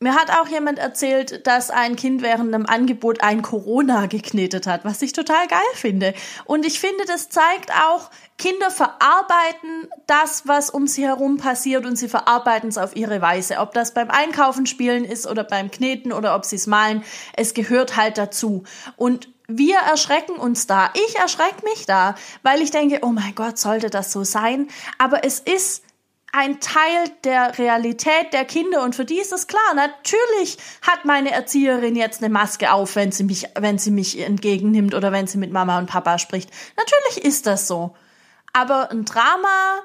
Mir 0.03 0.15
hat 0.15 0.31
auch 0.31 0.49
jemand 0.49 0.79
erzählt, 0.79 1.47
dass 1.47 1.69
ein 1.69 1.95
Kind 1.95 2.23
während 2.23 2.55
einem 2.55 2.65
Angebot 2.65 3.23
ein 3.23 3.43
Corona 3.43 4.07
geknetet 4.07 4.67
hat, 4.67 4.83
was 4.83 5.03
ich 5.03 5.13
total 5.13 5.47
geil 5.47 5.61
finde. 5.75 6.15
Und 6.47 6.65
ich 6.65 6.81
finde, 6.81 7.05
das 7.05 7.29
zeigt 7.29 7.71
auch, 7.71 8.11
Kinder 8.39 8.71
verarbeiten 8.71 9.91
das, 10.07 10.49
was 10.49 10.71
um 10.71 10.87
sie 10.87 11.05
herum 11.05 11.37
passiert 11.37 11.85
und 11.85 11.97
sie 11.97 12.09
verarbeiten 12.09 12.71
es 12.71 12.79
auf 12.79 12.97
ihre 12.97 13.21
Weise. 13.21 13.59
Ob 13.59 13.75
das 13.75 13.93
beim 13.93 14.11
Einkaufen 14.11 14.65
spielen 14.65 15.05
ist 15.05 15.27
oder 15.27 15.45
beim 15.45 15.71
Kneten 15.71 16.15
oder 16.15 16.35
ob 16.35 16.47
sie 16.47 16.57
es 16.57 16.67
malen, 16.67 17.05
es 17.37 17.53
gehört 17.53 17.99
halt 17.99 18.17
dazu. 18.17 18.65
Und 18.97 19.29
wir 19.49 19.77
erschrecken 19.77 20.37
uns 20.37 20.67
da. 20.67 20.95
Ich 20.95 21.17
erschrecke 21.19 21.63
mich 21.65 21.85
da, 21.85 22.15
weil 22.43 22.63
ich 22.63 22.71
denke, 22.71 23.01
oh 23.03 23.11
mein 23.11 23.35
Gott, 23.35 23.59
sollte 23.59 23.91
das 23.91 24.13
so 24.13 24.25
sein? 24.25 24.69
Aber 24.97 25.25
es 25.25 25.41
ist 25.41 25.83
ein 26.33 26.61
Teil 26.61 27.11
der 27.25 27.59
Realität 27.59 28.33
der 28.33 28.45
Kinder 28.45 28.83
und 28.83 28.95
für 28.95 29.05
die 29.05 29.19
ist 29.19 29.33
es 29.33 29.47
klar. 29.47 29.75
Natürlich 29.75 30.59
hat 30.83 31.05
meine 31.05 31.33
Erzieherin 31.33 31.97
jetzt 31.97 32.23
eine 32.23 32.33
Maske 32.33 32.73
auf, 32.73 32.95
wenn 32.95 33.11
sie 33.11 33.25
mich, 33.25 33.49
wenn 33.59 33.79
sie 33.79 33.91
mich 33.91 34.19
entgegennimmt 34.21 34.95
oder 34.95 35.11
wenn 35.11 35.27
sie 35.27 35.39
mit 35.39 35.53
Mama 35.53 35.79
und 35.79 35.91
Papa 35.91 36.19
spricht. 36.19 36.51
Natürlich 36.77 37.25
ist 37.25 37.47
das 37.47 37.67
so. 37.67 37.95
Aber 38.53 38.91
ein 38.91 39.05
Drama 39.05 39.81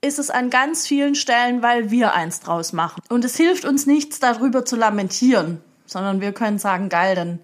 ist 0.00 0.18
es 0.18 0.30
an 0.30 0.50
ganz 0.50 0.86
vielen 0.86 1.14
Stellen, 1.14 1.62
weil 1.62 1.90
wir 1.90 2.14
eins 2.14 2.40
draus 2.40 2.72
machen. 2.72 3.02
Und 3.08 3.24
es 3.24 3.36
hilft 3.36 3.64
uns 3.64 3.86
nichts, 3.86 4.20
darüber 4.20 4.64
zu 4.64 4.76
lamentieren, 4.76 5.62
sondern 5.86 6.20
wir 6.20 6.32
können 6.32 6.58
sagen, 6.58 6.88
geil, 6.88 7.14
dann 7.14 7.40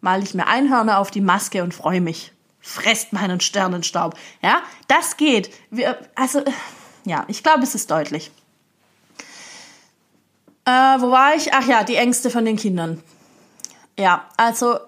male 0.00 0.22
ich 0.22 0.34
mir 0.34 0.46
Einhörner 0.46 0.98
auf 0.98 1.10
die 1.10 1.22
Maske 1.22 1.62
und 1.62 1.74
freue 1.74 2.00
mich. 2.00 2.32
Fresst 2.60 3.12
meinen 3.12 3.40
Sternenstaub. 3.40 4.16
Ja, 4.42 4.62
das 4.88 5.16
geht. 5.16 5.50
Wir, 5.70 5.98
also, 6.14 6.42
ja, 7.04 7.24
ich 7.28 7.42
glaube, 7.42 7.62
es 7.62 7.74
ist 7.74 7.90
deutlich. 7.90 8.30
Äh, 10.64 10.70
wo 10.70 11.10
war 11.10 11.34
ich? 11.34 11.52
Ach 11.52 11.66
ja, 11.66 11.84
die 11.84 11.96
Ängste 11.96 12.30
von 12.30 12.44
den 12.44 12.56
Kindern. 12.56 13.02
Ja, 13.98 14.28
also 14.36 14.78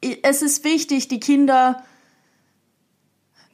es 0.00 0.42
ist 0.42 0.64
wichtig, 0.64 1.08
die 1.08 1.20
Kinder 1.20 1.82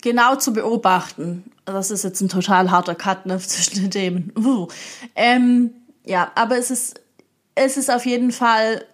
genau 0.03 0.37
zu 0.37 0.53
beobachten. 0.53 1.51
Das 1.65 1.91
ist 1.91 2.05
jetzt 2.05 2.21
ein 2.21 2.29
total 2.29 2.71
harter 2.71 2.95
Cut 2.95 3.27
ne, 3.27 3.39
zwischen 3.41 3.83
den 3.83 3.91
Themen. 3.91 4.33
Uh. 4.37 4.69
Ähm, 5.15 5.71
ja, 6.05 6.31
aber 6.35 6.59
es 6.59 6.71
ist, 6.71 7.01
es 7.55 7.77
ist 7.77 7.91
auf 7.91 8.07
jeden 8.07 8.33
Fall 8.33 8.85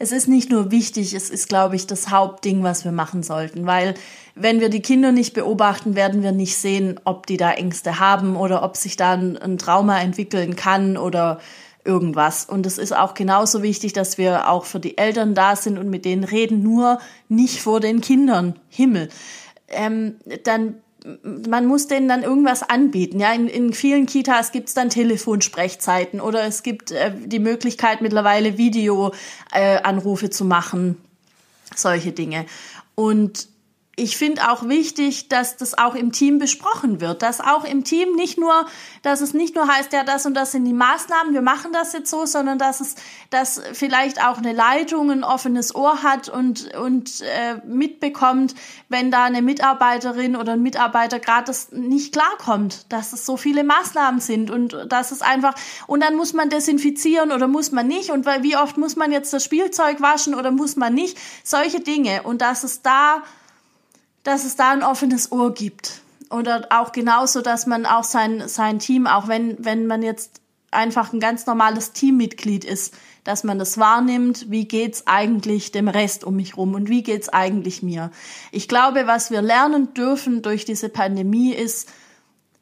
es 0.00 0.12
ist 0.12 0.28
nicht 0.28 0.50
nur 0.50 0.70
wichtig, 0.70 1.12
es 1.12 1.28
ist, 1.28 1.50
glaube 1.50 1.76
ich, 1.76 1.86
das 1.86 2.08
Hauptding, 2.08 2.62
was 2.62 2.86
wir 2.86 2.90
machen 2.90 3.22
sollten, 3.22 3.66
weil 3.66 3.92
wenn 4.34 4.58
wir 4.58 4.70
die 4.70 4.80
Kinder 4.80 5.12
nicht 5.12 5.34
beobachten, 5.34 5.94
werden 5.94 6.22
wir 6.22 6.32
nicht 6.32 6.56
sehen, 6.56 6.98
ob 7.04 7.26
die 7.26 7.36
da 7.36 7.52
Ängste 7.52 8.00
haben 8.00 8.34
oder 8.34 8.62
ob 8.62 8.78
sich 8.78 8.96
da 8.96 9.12
ein, 9.12 9.36
ein 9.36 9.58
Trauma 9.58 10.00
entwickeln 10.00 10.56
kann 10.56 10.96
oder 10.96 11.38
irgendwas. 11.84 12.46
Und 12.46 12.64
es 12.64 12.78
ist 12.78 12.96
auch 12.96 13.12
genauso 13.12 13.62
wichtig, 13.62 13.92
dass 13.92 14.16
wir 14.16 14.48
auch 14.48 14.64
für 14.64 14.80
die 14.80 14.96
Eltern 14.96 15.34
da 15.34 15.54
sind 15.54 15.76
und 15.76 15.90
mit 15.90 16.06
denen 16.06 16.24
reden, 16.24 16.62
nur 16.62 16.98
nicht 17.28 17.60
vor 17.60 17.78
den 17.78 18.00
Kindern. 18.00 18.58
Himmel. 18.70 19.10
Ähm, 19.68 20.14
dann 20.44 20.76
man 21.24 21.66
muss 21.66 21.86
denen 21.86 22.08
dann 22.08 22.22
irgendwas 22.22 22.62
anbieten. 22.62 23.20
Ja, 23.20 23.32
in, 23.32 23.48
in 23.48 23.72
vielen 23.72 24.06
Kitas 24.06 24.52
gibt 24.52 24.68
es 24.68 24.74
dann 24.74 24.90
Telefonsprechzeiten 24.90 26.20
oder 26.20 26.44
es 26.44 26.62
gibt 26.62 26.90
äh, 26.90 27.12
die 27.14 27.38
Möglichkeit 27.38 28.00
mittlerweile 28.00 28.58
Videoanrufe 28.58 30.26
äh, 30.26 30.30
zu 30.30 30.44
machen, 30.44 30.96
solche 31.74 32.12
Dinge. 32.12 32.46
Und 32.94 33.48
ich 34.00 34.16
finde 34.16 34.50
auch 34.50 34.66
wichtig, 34.66 35.28
dass 35.28 35.58
das 35.58 35.76
auch 35.76 35.94
im 35.94 36.10
Team 36.10 36.38
besprochen 36.38 37.02
wird, 37.02 37.20
dass 37.20 37.40
auch 37.40 37.64
im 37.64 37.84
Team 37.84 38.14
nicht 38.14 38.38
nur, 38.38 38.64
dass 39.02 39.20
es 39.20 39.34
nicht 39.34 39.54
nur 39.54 39.68
heißt, 39.68 39.92
ja, 39.92 40.04
das 40.04 40.24
und 40.24 40.32
das 40.32 40.52
sind 40.52 40.64
die 40.64 40.72
Maßnahmen, 40.72 41.34
wir 41.34 41.42
machen 41.42 41.72
das 41.72 41.92
jetzt 41.92 42.10
so, 42.10 42.24
sondern 42.24 42.58
dass 42.58 42.80
es, 42.80 42.94
dass 43.28 43.60
vielleicht 43.74 44.24
auch 44.24 44.38
eine 44.38 44.52
Leitung 44.52 45.10
ein 45.10 45.22
offenes 45.22 45.74
Ohr 45.74 46.02
hat 46.02 46.30
und 46.30 46.74
und 46.76 47.20
äh, 47.20 47.56
mitbekommt, 47.66 48.54
wenn 48.88 49.10
da 49.10 49.24
eine 49.24 49.42
Mitarbeiterin 49.42 50.34
oder 50.34 50.54
ein 50.54 50.62
Mitarbeiter 50.62 51.20
gerade 51.20 51.52
nicht 51.72 52.14
klarkommt, 52.14 52.90
dass 52.90 53.12
es 53.12 53.26
so 53.26 53.36
viele 53.36 53.64
Maßnahmen 53.64 54.20
sind 54.20 54.50
und 54.50 54.86
dass 54.88 55.12
es 55.12 55.20
einfach 55.20 55.54
und 55.86 56.02
dann 56.02 56.16
muss 56.16 56.32
man 56.32 56.48
desinfizieren 56.48 57.32
oder 57.32 57.48
muss 57.48 57.70
man 57.70 57.86
nicht 57.86 58.10
und 58.10 58.24
wie 58.24 58.56
oft 58.56 58.78
muss 58.78 58.96
man 58.96 59.12
jetzt 59.12 59.34
das 59.34 59.44
Spielzeug 59.44 60.00
waschen 60.00 60.34
oder 60.34 60.50
muss 60.50 60.76
man 60.76 60.94
nicht, 60.94 61.18
solche 61.44 61.80
Dinge 61.80 62.22
und 62.22 62.40
dass 62.40 62.64
es 62.64 62.80
da 62.80 63.22
dass 64.22 64.44
es 64.44 64.56
da 64.56 64.70
ein 64.70 64.82
offenes 64.82 65.32
Ohr 65.32 65.54
gibt. 65.54 66.00
Oder 66.30 66.68
auch 66.70 66.92
genauso, 66.92 67.40
dass 67.42 67.66
man 67.66 67.86
auch 67.86 68.04
sein, 68.04 68.48
sein 68.48 68.78
Team, 68.78 69.06
auch 69.06 69.26
wenn, 69.26 69.64
wenn 69.64 69.86
man 69.86 70.02
jetzt 70.02 70.40
einfach 70.70 71.12
ein 71.12 71.20
ganz 71.20 71.46
normales 71.46 71.92
Teammitglied 71.92 72.64
ist, 72.64 72.94
dass 73.24 73.44
man 73.44 73.58
das 73.58 73.78
wahrnimmt, 73.78 74.50
wie 74.50 74.66
geht's 74.66 75.06
eigentlich 75.06 75.72
dem 75.72 75.88
Rest 75.88 76.24
um 76.24 76.36
mich 76.36 76.56
rum 76.56 76.74
und 76.74 76.88
wie 76.88 77.02
geht's 77.02 77.28
eigentlich 77.28 77.82
mir. 77.82 78.10
Ich 78.52 78.68
glaube, 78.68 79.06
was 79.06 79.30
wir 79.30 79.42
lernen 79.42 79.92
dürfen 79.94 80.42
durch 80.42 80.64
diese 80.64 80.88
Pandemie 80.88 81.52
ist, 81.52 81.88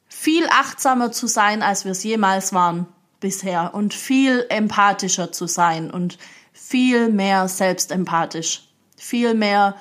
viel 0.07 0.47
achtsamer 0.49 1.13
zu 1.13 1.27
sein, 1.27 1.63
als 1.63 1.85
wir 1.85 1.93
es 1.93 2.03
jemals 2.03 2.53
waren 2.53 2.87
bisher 3.21 3.75
und 3.75 3.95
viel 3.95 4.47
empathischer 4.49 5.33
zu 5.33 5.47
sein 5.47 5.91
und 5.91 6.19
viel 6.53 7.11
mehr 7.11 7.49
selbstempathisch, 7.49 8.69
viel 8.97 9.35
mehr 9.35 9.77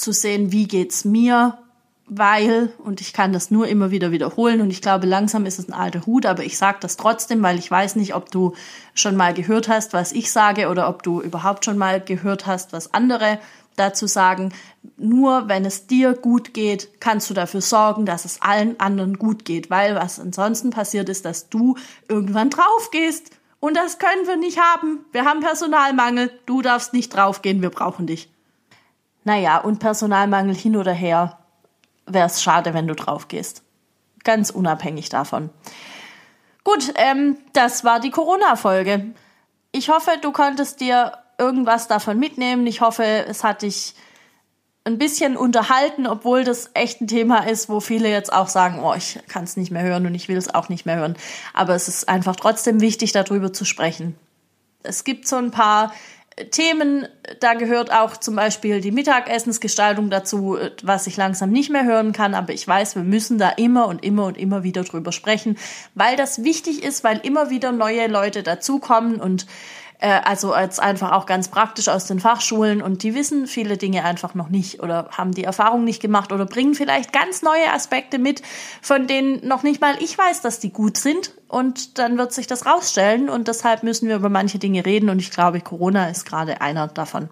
zu 0.00 0.12
sehen, 0.12 0.52
wie 0.52 0.66
geht's 0.66 1.04
mir, 1.04 1.58
weil, 2.06 2.72
und 2.78 3.00
ich 3.00 3.12
kann 3.12 3.32
das 3.32 3.52
nur 3.52 3.68
immer 3.68 3.92
wieder 3.92 4.10
wiederholen, 4.10 4.60
und 4.60 4.70
ich 4.70 4.82
glaube, 4.82 5.06
langsam 5.06 5.46
ist 5.46 5.60
es 5.60 5.68
ein 5.68 5.72
alter 5.72 6.06
Hut, 6.06 6.26
aber 6.26 6.42
ich 6.42 6.58
sage 6.58 6.78
das 6.80 6.96
trotzdem, 6.96 7.42
weil 7.42 7.58
ich 7.58 7.70
weiß 7.70 7.94
nicht, 7.96 8.14
ob 8.14 8.30
du 8.32 8.54
schon 8.94 9.14
mal 9.14 9.32
gehört 9.32 9.68
hast, 9.68 9.92
was 9.92 10.10
ich 10.10 10.32
sage, 10.32 10.68
oder 10.68 10.88
ob 10.88 11.04
du 11.04 11.20
überhaupt 11.20 11.64
schon 11.64 11.78
mal 11.78 12.00
gehört 12.00 12.46
hast, 12.46 12.72
was 12.72 12.92
andere 12.92 13.38
dazu 13.76 14.06
sagen. 14.06 14.52
Nur 14.96 15.48
wenn 15.48 15.64
es 15.64 15.86
dir 15.86 16.14
gut 16.14 16.52
geht, 16.52 17.00
kannst 17.00 17.30
du 17.30 17.34
dafür 17.34 17.60
sorgen, 17.60 18.06
dass 18.06 18.24
es 18.24 18.42
allen 18.42 18.78
anderen 18.80 19.18
gut 19.18 19.44
geht, 19.44 19.70
weil 19.70 19.94
was 19.94 20.20
ansonsten 20.20 20.70
passiert 20.70 21.08
ist, 21.08 21.24
dass 21.24 21.48
du 21.48 21.76
irgendwann 22.08 22.50
drauf 22.50 22.90
gehst. 22.90 23.30
Und 23.60 23.76
das 23.76 23.98
können 23.98 24.26
wir 24.26 24.36
nicht 24.36 24.58
haben. 24.58 25.00
Wir 25.12 25.24
haben 25.24 25.40
Personalmangel. 25.40 26.30
Du 26.46 26.62
darfst 26.62 26.92
nicht 26.92 27.14
draufgehen. 27.14 27.62
Wir 27.62 27.70
brauchen 27.70 28.06
dich. 28.06 28.30
Naja, 29.24 29.58
und 29.58 29.78
Personalmangel 29.78 30.54
hin 30.54 30.76
oder 30.76 30.92
her, 30.92 31.38
wäre 32.06 32.26
es 32.26 32.42
schade, 32.42 32.74
wenn 32.74 32.86
du 32.86 32.94
drauf 32.94 33.28
gehst. 33.28 33.62
Ganz 34.24 34.50
unabhängig 34.50 35.08
davon. 35.08 35.50
Gut, 36.64 36.92
ähm, 36.96 37.38
das 37.52 37.84
war 37.84 38.00
die 38.00 38.10
Corona-Folge. 38.10 39.14
Ich 39.72 39.88
hoffe, 39.88 40.12
du 40.20 40.32
konntest 40.32 40.80
dir 40.80 41.12
irgendwas 41.38 41.88
davon 41.88 42.18
mitnehmen. 42.18 42.66
Ich 42.66 42.80
hoffe, 42.80 43.04
es 43.04 43.44
hat 43.44 43.62
dich 43.62 43.94
ein 44.84 44.98
bisschen 44.98 45.36
unterhalten, 45.36 46.06
obwohl 46.06 46.44
das 46.44 46.70
echt 46.74 47.00
ein 47.00 47.06
Thema 47.06 47.46
ist, 47.46 47.68
wo 47.68 47.80
viele 47.80 48.10
jetzt 48.10 48.32
auch 48.32 48.48
sagen, 48.48 48.80
oh, 48.82 48.94
ich 48.94 49.18
kann 49.28 49.44
es 49.44 49.56
nicht 49.56 49.70
mehr 49.70 49.82
hören 49.82 50.06
und 50.06 50.14
ich 50.14 50.28
will 50.28 50.36
es 50.36 50.52
auch 50.52 50.68
nicht 50.68 50.86
mehr 50.86 50.96
hören. 50.96 51.16
Aber 51.52 51.74
es 51.74 51.88
ist 51.88 52.08
einfach 52.08 52.36
trotzdem 52.36 52.80
wichtig, 52.80 53.12
darüber 53.12 53.52
zu 53.52 53.64
sprechen. 53.64 54.16
Es 54.82 55.04
gibt 55.04 55.28
so 55.28 55.36
ein 55.36 55.50
paar 55.50 55.92
Themen, 56.50 57.06
da 57.40 57.54
gehört 57.54 57.92
auch 57.92 58.16
zum 58.16 58.34
Beispiel 58.36 58.80
die 58.80 58.92
Mittagessensgestaltung 58.92 60.10
dazu, 60.10 60.56
was 60.82 61.06
ich 61.06 61.16
langsam 61.16 61.50
nicht 61.50 61.70
mehr 61.70 61.84
hören 61.84 62.12
kann, 62.12 62.34
aber 62.34 62.52
ich 62.52 62.66
weiß, 62.66 62.96
wir 62.96 63.02
müssen 63.02 63.36
da 63.36 63.50
immer 63.50 63.88
und 63.88 64.02
immer 64.04 64.24
und 64.24 64.38
immer 64.38 64.62
wieder 64.62 64.82
drüber 64.84 65.12
sprechen, 65.12 65.58
weil 65.94 66.16
das 66.16 66.42
wichtig 66.42 66.82
ist, 66.82 67.04
weil 67.04 67.18
immer 67.18 67.50
wieder 67.50 67.72
neue 67.72 68.06
Leute 68.06 68.42
dazukommen 68.42 69.20
und 69.20 69.46
äh, 69.98 70.20
also 70.24 70.52
als 70.52 70.78
einfach 70.78 71.12
auch 71.12 71.26
ganz 71.26 71.48
praktisch 71.48 71.88
aus 71.88 72.06
den 72.06 72.20
Fachschulen 72.20 72.80
und 72.80 73.02
die 73.02 73.14
wissen 73.14 73.46
viele 73.46 73.76
Dinge 73.76 74.04
einfach 74.04 74.34
noch 74.34 74.48
nicht 74.48 74.82
oder 74.82 75.08
haben 75.10 75.32
die 75.32 75.44
Erfahrung 75.44 75.84
nicht 75.84 76.00
gemacht 76.00 76.32
oder 76.32 76.46
bringen 76.46 76.74
vielleicht 76.74 77.12
ganz 77.12 77.42
neue 77.42 77.72
Aspekte 77.72 78.18
mit, 78.18 78.42
von 78.80 79.06
denen 79.06 79.46
noch 79.46 79.62
nicht 79.62 79.80
mal 79.80 79.94
ich 80.00 80.16
weiß, 80.16 80.40
dass 80.40 80.58
die 80.58 80.72
gut 80.72 80.96
sind 80.96 81.32
und 81.50 81.98
dann 81.98 82.16
wird 82.16 82.32
sich 82.32 82.46
das 82.46 82.64
rausstellen 82.64 83.28
und 83.28 83.48
deshalb 83.48 83.82
müssen 83.82 84.08
wir 84.08 84.14
über 84.14 84.28
manche 84.28 84.60
Dinge 84.60 84.86
reden 84.86 85.10
und 85.10 85.18
ich 85.18 85.32
glaube, 85.32 85.60
Corona 85.60 86.08
ist 86.08 86.24
gerade 86.24 86.60
einer 86.60 86.86
davon. 86.86 87.28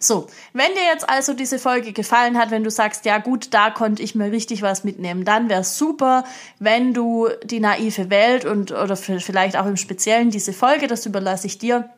So, 0.00 0.26
wenn 0.52 0.72
dir 0.74 0.82
jetzt 0.92 1.08
also 1.08 1.34
diese 1.34 1.60
Folge 1.60 1.92
gefallen 1.92 2.36
hat, 2.36 2.50
wenn 2.50 2.64
du 2.64 2.70
sagst, 2.70 3.04
ja 3.04 3.18
gut, 3.18 3.54
da 3.54 3.70
konnte 3.70 4.02
ich 4.02 4.16
mir 4.16 4.32
richtig 4.32 4.62
was 4.62 4.82
mitnehmen, 4.82 5.24
dann 5.24 5.48
wäre 5.48 5.62
super, 5.62 6.24
wenn 6.58 6.94
du 6.94 7.28
die 7.44 7.60
naive 7.60 8.10
Welt 8.10 8.44
und 8.44 8.72
oder 8.72 8.96
vielleicht 8.96 9.56
auch 9.56 9.66
im 9.66 9.76
Speziellen 9.76 10.30
diese 10.30 10.52
Folge, 10.52 10.88
das 10.88 11.06
überlasse 11.06 11.46
ich 11.46 11.58
dir, 11.58 11.90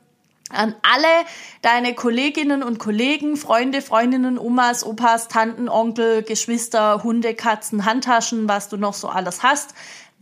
an 0.52 0.74
alle 0.82 1.26
deine 1.62 1.94
Kolleginnen 1.94 2.62
und 2.62 2.78
Kollegen, 2.78 3.36
Freunde, 3.36 3.82
Freundinnen, 3.82 4.38
Omas, 4.38 4.84
Opas, 4.84 5.28
Tanten, 5.28 5.68
Onkel, 5.68 6.22
Geschwister, 6.22 7.02
Hunde, 7.02 7.34
Katzen, 7.34 7.84
Handtaschen, 7.84 8.48
was 8.48 8.68
du 8.68 8.76
noch 8.76 8.94
so 8.94 9.08
alles 9.08 9.42
hast, 9.42 9.74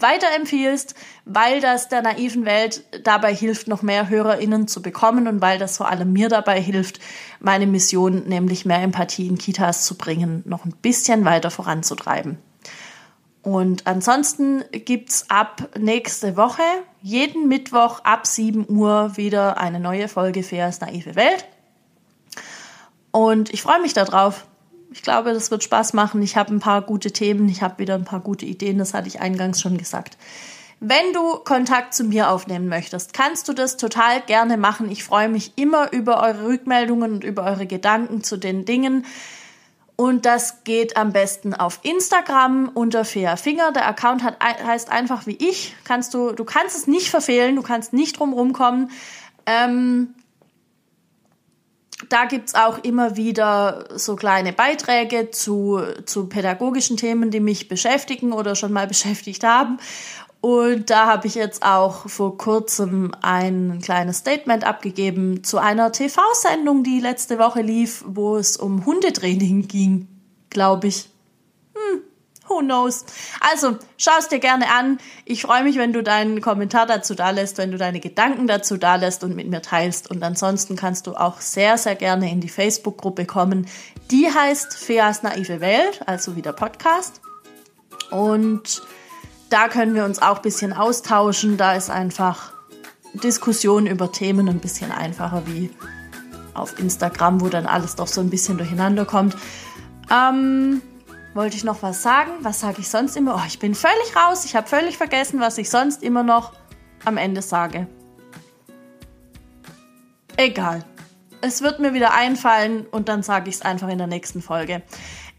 weiterempfiehlst, 0.02 0.94
weil 1.24 1.60
das 1.60 1.88
der 1.88 2.02
naiven 2.02 2.44
Welt 2.44 2.84
dabei 3.04 3.34
hilft, 3.34 3.68
noch 3.68 3.82
mehr 3.82 4.08
HörerInnen 4.08 4.68
zu 4.68 4.82
bekommen 4.82 5.28
und 5.28 5.40
weil 5.40 5.58
das 5.58 5.76
vor 5.76 5.88
allem 5.88 6.12
mir 6.12 6.28
dabei 6.28 6.60
hilft, 6.60 7.00
meine 7.40 7.66
Mission, 7.66 8.24
nämlich 8.26 8.64
mehr 8.64 8.82
Empathie 8.82 9.26
in 9.26 9.38
Kitas 9.38 9.84
zu 9.84 9.96
bringen, 9.96 10.42
noch 10.46 10.64
ein 10.64 10.74
bisschen 10.82 11.24
weiter 11.24 11.50
voranzutreiben. 11.50 12.38
Und 13.42 13.86
ansonsten 13.86 14.64
gibt's 14.70 15.30
ab 15.30 15.70
nächste 15.78 16.36
Woche 16.36 16.62
jeden 17.00 17.48
Mittwoch 17.48 18.00
ab 18.00 18.26
7 18.26 18.66
Uhr 18.68 19.16
wieder 19.16 19.56
eine 19.56 19.80
neue 19.80 20.08
Folge 20.08 20.42
Fairs 20.42 20.80
Naive 20.80 21.14
Welt. 21.14 21.46
Und 23.10 23.52
ich 23.52 23.62
freue 23.62 23.80
mich 23.80 23.94
darauf. 23.94 24.46
Ich 24.92 25.03
glaube, 25.03 25.33
das 25.33 25.50
wird 25.50 25.62
Spaß 25.62 25.92
machen. 25.92 26.20
Ich 26.22 26.37
habe 26.37 26.53
ein 26.53 26.61
paar 26.61 26.83
gute 26.83 27.12
Themen, 27.12 27.48
ich 27.48 27.62
habe 27.62 27.79
wieder 27.79 27.94
ein 27.94 28.05
paar 28.05 28.20
gute 28.20 28.44
Ideen, 28.44 28.79
das 28.79 28.92
hatte 28.94 29.09
ich 29.09 29.20
eingangs 29.20 29.61
schon 29.61 29.79
gesagt. 29.79 30.16
Wenn 30.81 31.12
du 31.12 31.37
Kontakt 31.37 31.92
zu 31.92 32.05
mir 32.05 32.31
aufnehmen 32.31 32.66
möchtest, 32.66 33.12
kannst 33.12 33.46
du 33.48 33.53
das 33.53 33.76
total 33.76 34.22
gerne 34.22 34.57
machen. 34.57 34.90
Ich 34.90 35.05
freue 35.05 35.29
mich 35.29 35.53
immer 35.57 35.92
über 35.92 36.22
eure 36.22 36.46
Rückmeldungen 36.46 37.12
und 37.12 37.24
über 37.24 37.44
eure 37.44 37.66
Gedanken 37.66 38.24
zu 38.24 38.38
den 38.38 38.64
Dingen. 38.64 39.05
Und 39.94 40.24
das 40.24 40.64
geht 40.64 40.96
am 40.96 41.12
besten 41.12 41.53
auf 41.53 41.81
Instagram 41.83 42.70
unter 42.72 43.05
Fair 43.05 43.37
Finger. 43.37 43.72
Der 43.72 43.87
Account 43.87 44.24
hat, 44.24 44.42
heißt 44.42 44.90
einfach 44.90 45.26
wie 45.26 45.37
ich. 45.37 45.76
Kannst 45.85 46.14
du, 46.14 46.33
du 46.33 46.44
kannst 46.44 46.74
es 46.74 46.87
nicht 46.87 47.11
verfehlen, 47.11 47.57
du 47.57 47.62
kannst 47.62 47.92
nicht 47.92 48.18
drum 48.18 48.33
rumkommen. 48.33 48.90
Ähm, 49.44 50.14
da 52.11 52.25
gibt's 52.27 52.55
auch 52.55 52.79
immer 52.79 53.16
wieder 53.16 53.85
so 53.94 54.16
kleine 54.16 54.53
Beiträge 54.53 55.31
zu, 55.31 55.81
zu 56.05 56.27
pädagogischen 56.27 56.96
Themen, 56.96 57.31
die 57.31 57.40
mich 57.40 57.68
beschäftigen 57.68 58.33
oder 58.33 58.55
schon 58.57 58.73
mal 58.73 58.87
beschäftigt 58.88 59.44
haben. 59.44 59.79
Und 60.42 60.88
da 60.88 61.07
habe 61.07 61.27
ich 61.27 61.35
jetzt 61.35 61.62
auch 61.62 62.09
vor 62.09 62.38
kurzem 62.38 63.12
ein 63.20 63.81
kleines 63.83 64.18
Statement 64.18 64.64
abgegeben 64.64 65.44
zu 65.44 65.59
einer 65.59 65.92
TV-Sendung, 65.92 66.83
die 66.83 67.01
letzte 67.01 67.38
Woche 67.38 67.61
lief, 67.61 68.03
wo 68.07 68.37
es 68.37 68.57
um 68.57 68.87
Hundetraining 68.87 69.68
ging, 69.68 70.09
glaube 70.49 70.88
ich. 70.88 71.11
Hm, 71.75 72.01
who 72.50 72.60
knows? 72.60 73.04
Also, 73.40 73.78
schau 73.96 74.12
es 74.18 74.28
dir 74.28 74.40
gerne 74.40 74.66
an. 74.70 74.98
Ich 75.24 75.42
freue 75.42 75.62
mich, 75.62 75.78
wenn 75.78 75.92
du 75.92 76.02
deinen 76.02 76.40
Kommentar 76.40 76.84
dazu 76.86 77.14
da 77.14 77.30
lässt, 77.30 77.56
wenn 77.56 77.70
du 77.70 77.78
deine 77.78 78.00
Gedanken 78.00 78.46
dazu 78.46 78.76
da 78.76 78.96
lässt 78.96 79.24
und 79.24 79.34
mit 79.34 79.48
mir 79.48 79.62
teilst. 79.62 80.10
Und 80.10 80.22
ansonsten 80.22 80.76
kannst 80.76 81.06
du 81.06 81.14
auch 81.14 81.40
sehr, 81.40 81.78
sehr 81.78 81.94
gerne 81.94 82.30
in 82.30 82.40
die 82.40 82.48
Facebook-Gruppe 82.48 83.24
kommen. 83.24 83.66
Die 84.10 84.28
heißt 84.30 84.76
Feas 84.76 85.22
naive 85.22 85.60
Welt, 85.60 86.02
also 86.06 86.36
wie 86.36 86.42
der 86.42 86.52
Podcast. 86.52 87.20
Und 88.10 88.82
da 89.48 89.68
können 89.68 89.94
wir 89.94 90.04
uns 90.04 90.20
auch 90.20 90.36
ein 90.36 90.42
bisschen 90.42 90.72
austauschen. 90.72 91.56
Da 91.56 91.74
ist 91.74 91.90
einfach 91.90 92.52
Diskussion 93.14 93.86
über 93.86 94.12
Themen 94.12 94.48
ein 94.48 94.58
bisschen 94.58 94.92
einfacher 94.92 95.42
wie 95.46 95.70
auf 96.54 96.78
Instagram, 96.78 97.40
wo 97.40 97.48
dann 97.48 97.66
alles 97.66 97.96
doch 97.96 98.08
so 98.08 98.20
ein 98.20 98.30
bisschen 98.30 98.58
durcheinander 98.58 99.04
kommt. 99.04 99.36
Ähm, 100.10 100.82
wollte 101.34 101.56
ich 101.56 101.64
noch 101.64 101.82
was 101.82 102.02
sagen? 102.02 102.32
Was 102.40 102.60
sage 102.60 102.80
ich 102.80 102.88
sonst 102.88 103.16
immer? 103.16 103.36
Oh, 103.36 103.46
ich 103.46 103.58
bin 103.58 103.74
völlig 103.74 104.16
raus. 104.16 104.44
Ich 104.44 104.56
habe 104.56 104.66
völlig 104.66 104.96
vergessen, 104.96 105.40
was 105.40 105.58
ich 105.58 105.70
sonst 105.70 106.02
immer 106.02 106.22
noch 106.22 106.52
am 107.04 107.16
Ende 107.16 107.42
sage. 107.42 107.86
Egal. 110.36 110.84
Es 111.42 111.62
wird 111.62 111.80
mir 111.80 111.94
wieder 111.94 112.12
einfallen 112.12 112.86
und 112.86 113.08
dann 113.08 113.22
sage 113.22 113.48
ich 113.48 113.56
es 113.56 113.62
einfach 113.62 113.88
in 113.88 113.98
der 113.98 114.06
nächsten 114.06 114.42
Folge. 114.42 114.82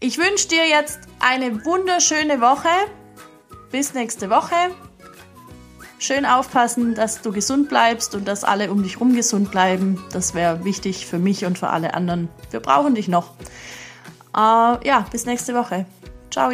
Ich 0.00 0.18
wünsche 0.18 0.48
dir 0.48 0.68
jetzt 0.68 0.98
eine 1.20 1.64
wunderschöne 1.64 2.40
Woche 2.40 2.68
bis 3.70 3.94
nächste 3.94 4.30
Woche. 4.30 4.54
Schön 5.98 6.26
aufpassen, 6.26 6.96
dass 6.96 7.22
du 7.22 7.30
gesund 7.30 7.68
bleibst 7.68 8.16
und 8.16 8.26
dass 8.26 8.42
alle 8.42 8.72
um 8.72 8.82
dich 8.82 8.94
herum 8.94 9.14
gesund 9.14 9.52
bleiben. 9.52 10.02
Das 10.12 10.34
wäre 10.34 10.64
wichtig 10.64 11.06
für 11.06 11.18
mich 11.18 11.44
und 11.44 11.58
für 11.58 11.68
alle 11.68 11.94
anderen. 11.94 12.28
Wir 12.50 12.58
brauchen 12.58 12.96
dich 12.96 13.06
noch. 13.06 13.34
Uh, 14.34 14.78
ja, 14.84 15.04
bis 15.10 15.26
nächste 15.26 15.54
Woche. 15.54 15.86
Ciao. 16.30 16.50